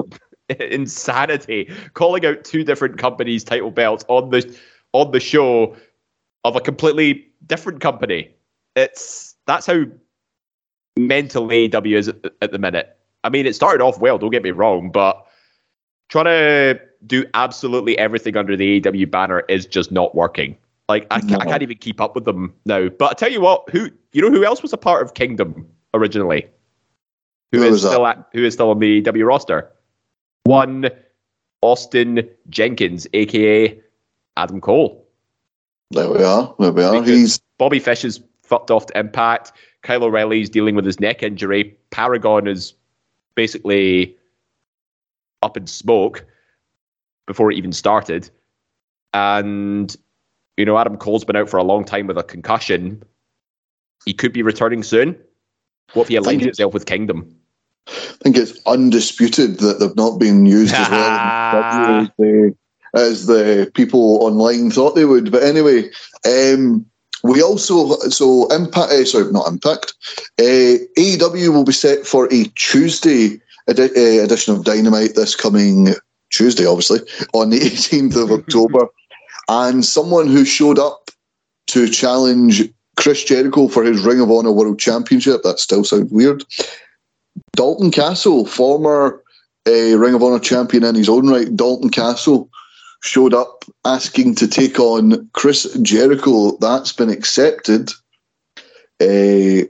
[0.60, 1.72] insanity.
[1.94, 4.58] Calling out two different companies' title belts on the
[4.92, 5.76] on the show
[6.44, 8.34] of a completely different company.
[8.76, 9.84] It's that's how
[10.96, 12.96] mental AEW is at, at the minute.
[13.24, 14.18] I mean, it started off well.
[14.18, 15.26] Don't get me wrong, but
[16.08, 20.56] trying to do absolutely everything under the AEW banner is just not working.
[20.88, 21.38] Like I, no.
[21.38, 22.88] I, can't even keep up with them now.
[22.88, 25.68] But I tell you what, who you know who else was a part of Kingdom
[25.94, 26.48] originally?
[27.52, 29.70] Who, who is still at, who is still on the W roster?
[30.44, 30.90] One
[31.62, 33.80] Austin Jenkins, aka
[34.36, 35.06] Adam Cole.
[35.90, 36.54] There we are.
[36.58, 36.92] There we are.
[36.92, 39.52] Because He's Bobby Fish is fucked off to Impact.
[39.82, 41.76] Kyle O'Reilly's dealing with his neck injury.
[41.90, 42.74] Paragon is
[43.34, 44.16] basically
[45.42, 46.26] up in smoke
[47.26, 48.30] before it even started.
[49.14, 49.94] And,
[50.56, 53.02] you know, Adam Cole's been out for a long time with a concussion.
[54.04, 55.16] He could be returning soon.
[55.94, 57.34] What if he aligns himself with Kingdom?
[57.90, 61.10] I think it's undisputed that they've not been used as well
[62.02, 62.56] as the,
[62.94, 65.30] as the people online thought they would.
[65.30, 65.90] But anyway,
[66.24, 66.86] um,
[67.22, 68.92] we also so impact.
[68.92, 69.94] Uh, sorry, not impact.
[70.38, 75.94] Uh, AEW will be set for a Tuesday edi- uh, edition of Dynamite this coming
[76.30, 77.00] Tuesday, obviously,
[77.34, 78.86] on the 18th of October.
[79.48, 81.10] And someone who showed up
[81.68, 86.44] to challenge Chris Jericho for his Ring of Honor World Championship, that still sounds weird.
[87.54, 89.22] Dalton Castle, former
[89.66, 92.48] uh, Ring of Honor champion in his own right, Dalton Castle,
[93.02, 96.56] showed up asking to take on Chris Jericho.
[96.58, 97.90] That's been accepted.
[99.00, 99.66] Uh,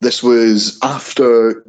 [0.00, 1.64] this was after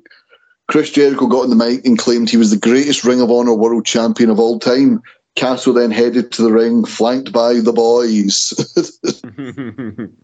[0.69, 3.53] Chris Jericho got on the mic and claimed he was the greatest Ring of Honor
[3.53, 5.01] World Champion of all time.
[5.35, 8.53] Castle then headed to the ring, flanked by the boys.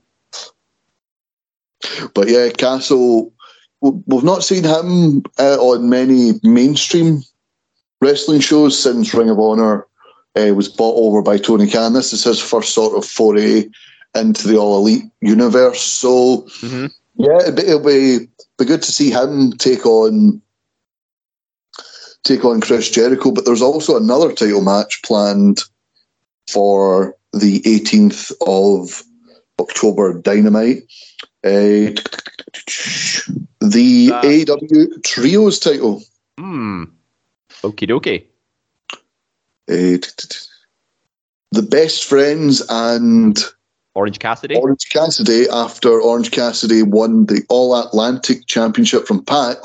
[2.14, 3.34] but yeah, Castle,
[3.82, 7.22] we've not seen him uh, on many mainstream
[8.02, 9.86] wrestling shows since Ring of Honor
[10.36, 11.94] uh, was bought over by Tony Khan.
[11.94, 13.68] This is his first sort of foray
[14.16, 15.82] into the All Elite universe.
[15.82, 16.88] So, mm-hmm.
[17.16, 18.28] yeah, it'll be, it'll be
[18.58, 20.42] be good to see him take on
[22.24, 23.32] take on Chris Jericho.
[23.32, 25.60] But there's also another title match planned
[26.52, 29.04] for the 18th of
[29.60, 30.84] October Dynamite.
[31.44, 31.92] Uh,
[33.60, 36.04] the uh, AEW Trios title.
[36.38, 36.86] Hmm.
[37.64, 38.26] Okie dokie.
[39.70, 40.00] Uh,
[41.52, 43.40] the best friends and
[43.98, 44.56] Orange Cassidy.
[44.56, 49.58] Orange Cassidy, after Orange Cassidy won the All Atlantic Championship from PAC,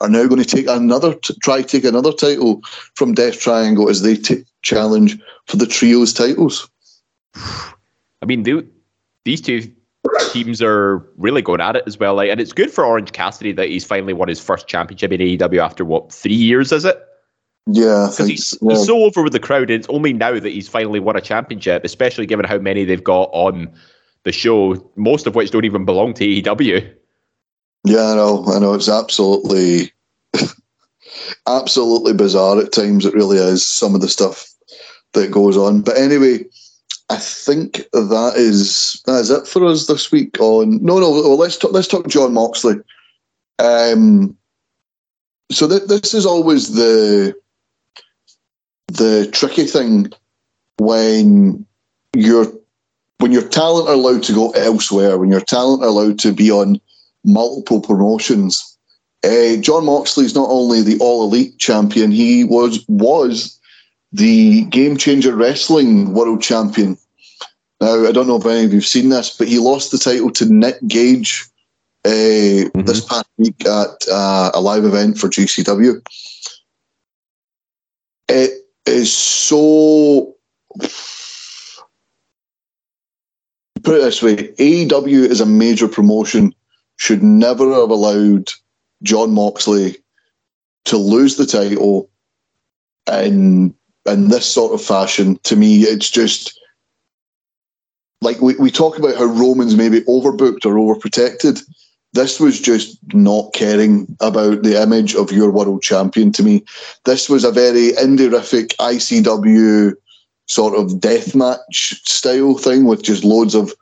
[0.00, 2.62] are now going to take another t- try take another title
[2.94, 6.68] from Death Triangle as they t- challenge for the trios titles.
[7.34, 8.62] I mean, they,
[9.26, 9.70] these two
[10.32, 12.14] teams are really going at it as well.
[12.14, 15.20] Like, and it's good for Orange Cassidy that he's finally won his first championship in
[15.20, 16.72] AEW after what three years?
[16.72, 17.02] Is it?
[17.66, 18.72] Yeah, because he's, yeah.
[18.72, 19.70] he's so over with the crowd.
[19.70, 23.02] And it's only now that he's finally won a championship, especially given how many they've
[23.02, 23.72] got on
[24.24, 26.94] the show, most of which don't even belong to AEW.
[27.84, 28.44] Yeah, I know.
[28.48, 28.74] I know.
[28.74, 29.92] It's absolutely,
[31.46, 33.06] absolutely bizarre at times.
[33.06, 33.66] It really is.
[33.66, 34.50] Some of the stuff
[35.12, 35.82] that goes on.
[35.82, 36.44] But anyway,
[37.10, 40.40] I think that is that is it for us this week.
[40.40, 41.10] On no, no.
[41.10, 41.72] Well, let's talk.
[41.72, 42.76] Let's talk Jon Moxley.
[43.58, 44.36] Um.
[45.52, 47.34] So th- this is always the
[48.88, 50.10] the tricky thing
[50.78, 51.66] when
[52.14, 52.46] your
[53.18, 56.50] when your talent are allowed to go elsewhere, when your talent are allowed to be
[56.50, 56.80] on
[57.24, 58.76] multiple promotions.
[59.24, 63.58] Uh, Jon Moxley is not only the All Elite champion, he was was
[64.14, 66.96] the Game Changer Wrestling World Champion.
[67.80, 70.30] Now, I don't know if any of you've seen this, but he lost the title
[70.30, 71.44] to Nick Gage
[72.04, 72.82] uh, mm-hmm.
[72.82, 76.00] this past week at uh, a live event for GCW.
[78.28, 78.52] It
[78.86, 80.36] is so.
[83.82, 86.54] Put it this way AEW is a major promotion,
[86.96, 88.52] should never have allowed
[89.02, 89.96] Jon Moxley
[90.84, 92.08] to lose the title
[93.08, 93.74] in,
[94.06, 95.38] in this sort of fashion.
[95.44, 96.58] To me, it's just
[98.20, 101.62] like we, we talk about how Roman's maybe overbooked or overprotected.
[102.12, 106.64] This was just not caring about the image of your world champion to me.
[107.04, 109.94] This was a very indie-rific ICW
[110.46, 113.72] sort of deathmatch style thing with just loads of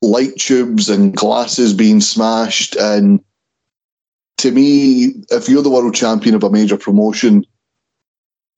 [0.00, 2.76] light tubes and glasses being smashed.
[2.76, 3.20] And
[4.38, 7.44] to me, if you're the world champion of a major promotion,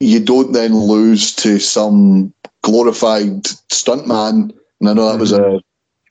[0.01, 2.33] you don't then lose to some
[2.63, 4.53] glorified stuntman.
[4.81, 5.59] And I know that was a mm-hmm.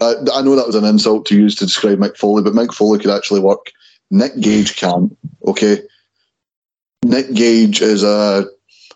[0.01, 2.73] I, I know that was an insult to use to describe Mick Foley, but Mick
[2.73, 3.71] Foley could actually work.
[4.11, 5.17] Nick Gage can't.
[5.45, 5.81] Okay,
[7.03, 8.45] Nick Gage is a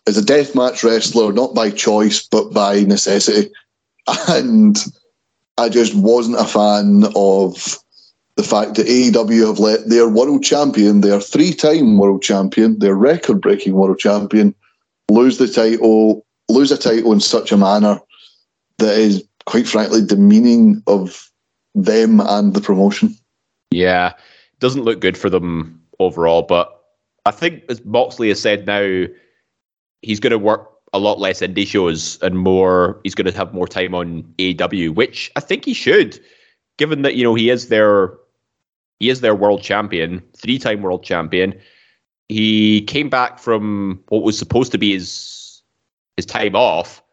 [0.06, 3.52] is a deathmatch wrestler, not by choice but by necessity,
[4.30, 4.78] and
[5.58, 7.80] I just wasn't a fan of
[8.36, 13.74] the fact that AEW have let their world champion, their three-time world champion, their record-breaking
[13.74, 14.56] world champion,
[15.14, 18.00] lose the title, lose a title in such a manner
[18.80, 21.30] that is quite frankly, demeaning of
[21.76, 23.16] them and the promotion.
[23.72, 24.14] Yeah,
[24.60, 26.44] doesn't look good for them overall.
[26.44, 26.70] But
[27.26, 29.06] I think, as Moxley has said now,
[30.02, 33.00] he's going to work a lot less indie shows and more.
[33.04, 36.20] He's going to have more time on AW, which I think he should,
[36.78, 38.14] given that you know he is their
[39.00, 41.60] he is their world champion, three time world champion.
[42.34, 45.62] He came back from what was supposed to be his
[46.18, 47.04] his time off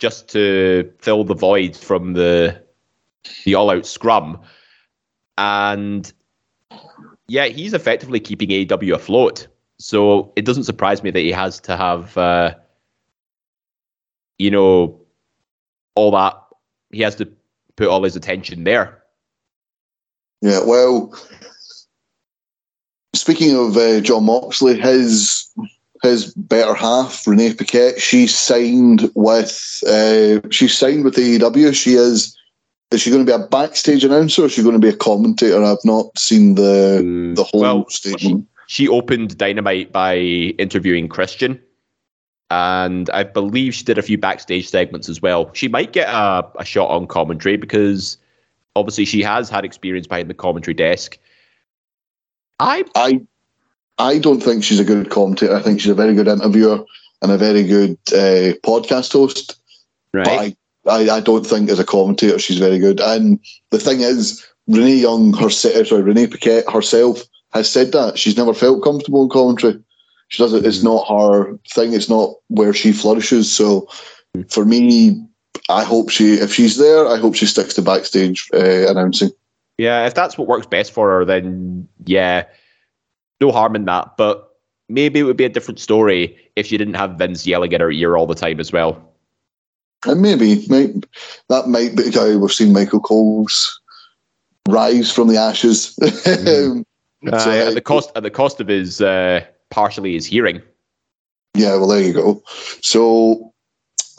[0.00, 2.60] just to fill the void from the
[3.44, 4.40] the all out scrum.
[5.38, 6.12] And
[7.28, 9.46] yeah, he's effectively keeping AEW afloat.
[9.78, 12.56] So it doesn't surprise me that he has to have, uh,
[14.36, 15.00] you know,
[15.94, 16.34] all that.
[16.90, 17.32] He has to
[17.76, 19.04] put all his attention there.
[20.40, 21.14] Yeah, well,
[23.14, 25.48] speaking of uh, Jon Moxley, his
[26.02, 31.74] his better half, Renee Paquette, she signed with uh, she signed with AEW.
[31.74, 32.36] She is
[32.90, 34.96] is she going to be a backstage announcer or is she going to be a
[34.96, 35.62] commentator?
[35.62, 38.48] I've not seen the mm, the whole well, statement.
[38.66, 41.60] She, she opened Dynamite by interviewing Christian.
[42.52, 45.50] And I believe she did a few backstage segments as well.
[45.54, 48.18] She might get a, a shot on commentary because
[48.74, 51.16] obviously she has had experience behind the commentary desk.
[52.60, 53.20] I I
[53.98, 55.54] I don't think she's a good commentator.
[55.54, 56.84] I think she's a very good interviewer
[57.22, 59.56] and a very good uh, podcast host.
[60.12, 60.56] Right.
[60.84, 63.00] But I, I, I, don't think as a commentator she's very good.
[63.00, 63.38] And
[63.70, 67.22] the thing is, Renee Young, her sorry, Renee Paquette herself
[67.52, 69.82] has said that she's never felt comfortable in commentary.
[70.28, 70.64] She does it.
[70.64, 71.92] It's not her thing.
[71.92, 73.52] It's not where she flourishes.
[73.52, 73.88] So,
[74.48, 75.20] for me,
[75.68, 79.30] I hope she, if she's there, I hope she sticks to backstage uh, announcing.
[79.80, 82.44] Yeah, if that's what works best for her, then yeah,
[83.40, 84.18] no harm in that.
[84.18, 84.46] But
[84.90, 87.90] maybe it would be a different story if she didn't have Vince yelling at her
[87.90, 89.02] ear all the time as well.
[90.04, 91.00] And maybe, maybe
[91.48, 93.80] that might be how we've seen Michael Cole's
[94.68, 95.98] rise from the ashes.
[97.22, 97.34] Mm.
[97.34, 100.62] uh, so, at the cost at the cost of his uh, partially his hearing.
[101.52, 102.42] Yeah, well, there you go.
[102.80, 103.49] So,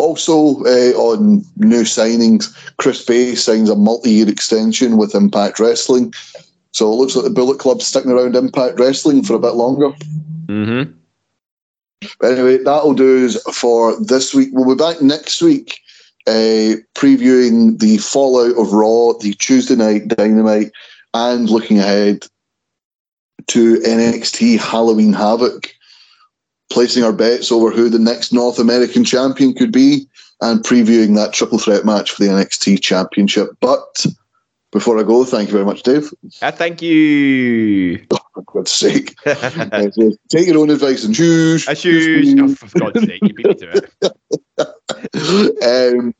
[0.01, 6.13] also uh, on new signings, Chris Bey signs a multi-year extension with Impact Wrestling.
[6.71, 9.91] So it looks like the Bullet Club's sticking around Impact Wrestling for a bit longer.
[10.47, 10.91] Mm-hmm.
[12.23, 14.49] Anyway, that'll do us for this week.
[14.51, 15.79] We'll be back next week
[16.27, 20.71] uh, previewing the fallout of Raw, the Tuesday night Dynamite,
[21.13, 22.25] and looking ahead
[23.47, 25.73] to NXT Halloween Havoc,
[26.71, 30.07] placing our bets over who the next North American champion could be,
[30.41, 33.49] and previewing that triple threat match for the NXT Championship.
[33.59, 34.05] But
[34.71, 36.11] before I go, thank you very much, Dave.
[36.41, 38.03] Uh, thank you.
[38.11, 39.15] Oh, for God's sake.
[39.25, 41.67] uh, so take your own advice and choose.
[41.67, 42.33] I choose.
[42.39, 43.83] Oh, for God's sake, you beat me to
[44.57, 45.93] it.
[45.97, 46.13] um,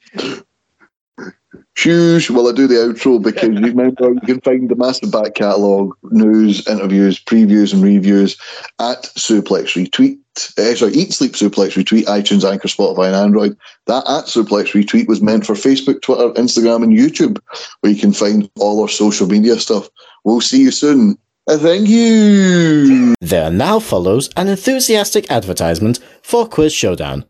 [1.77, 2.29] Huge.
[2.29, 5.95] Well, I do the outro because you remember you can find the massive back catalogue,
[6.03, 8.37] news, interviews, previews, and reviews
[8.79, 10.19] at Suplex Retweet.
[10.57, 13.57] Uh, sorry, Eat Sleep Suplex Retweet, iTunes, Anchor, Spotify, and Android.
[13.87, 17.39] That at Suplex Retweet was meant for Facebook, Twitter, Instagram, and YouTube,
[17.81, 19.89] where you can find all our social media stuff.
[20.23, 21.17] We'll see you soon.
[21.47, 23.15] Uh, thank you.
[23.19, 27.25] There now follows an enthusiastic advertisement for Quiz Showdown.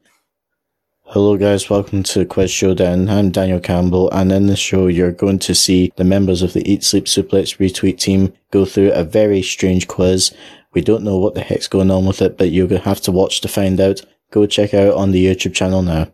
[1.14, 3.10] Hello guys, welcome to Quiz Showdown.
[3.10, 6.66] I'm Daniel Campbell and in this show you're going to see the members of the
[6.72, 10.34] Eat Sleep Suplex retweet team go through a very strange quiz.
[10.74, 13.02] We don't know what the heck's going on with it, but you're going to have
[13.02, 14.02] to watch to find out.
[14.32, 16.14] Go check out on the YouTube channel now.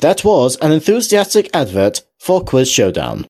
[0.00, 3.24] That was an enthusiastic advert for Quiz Showdown.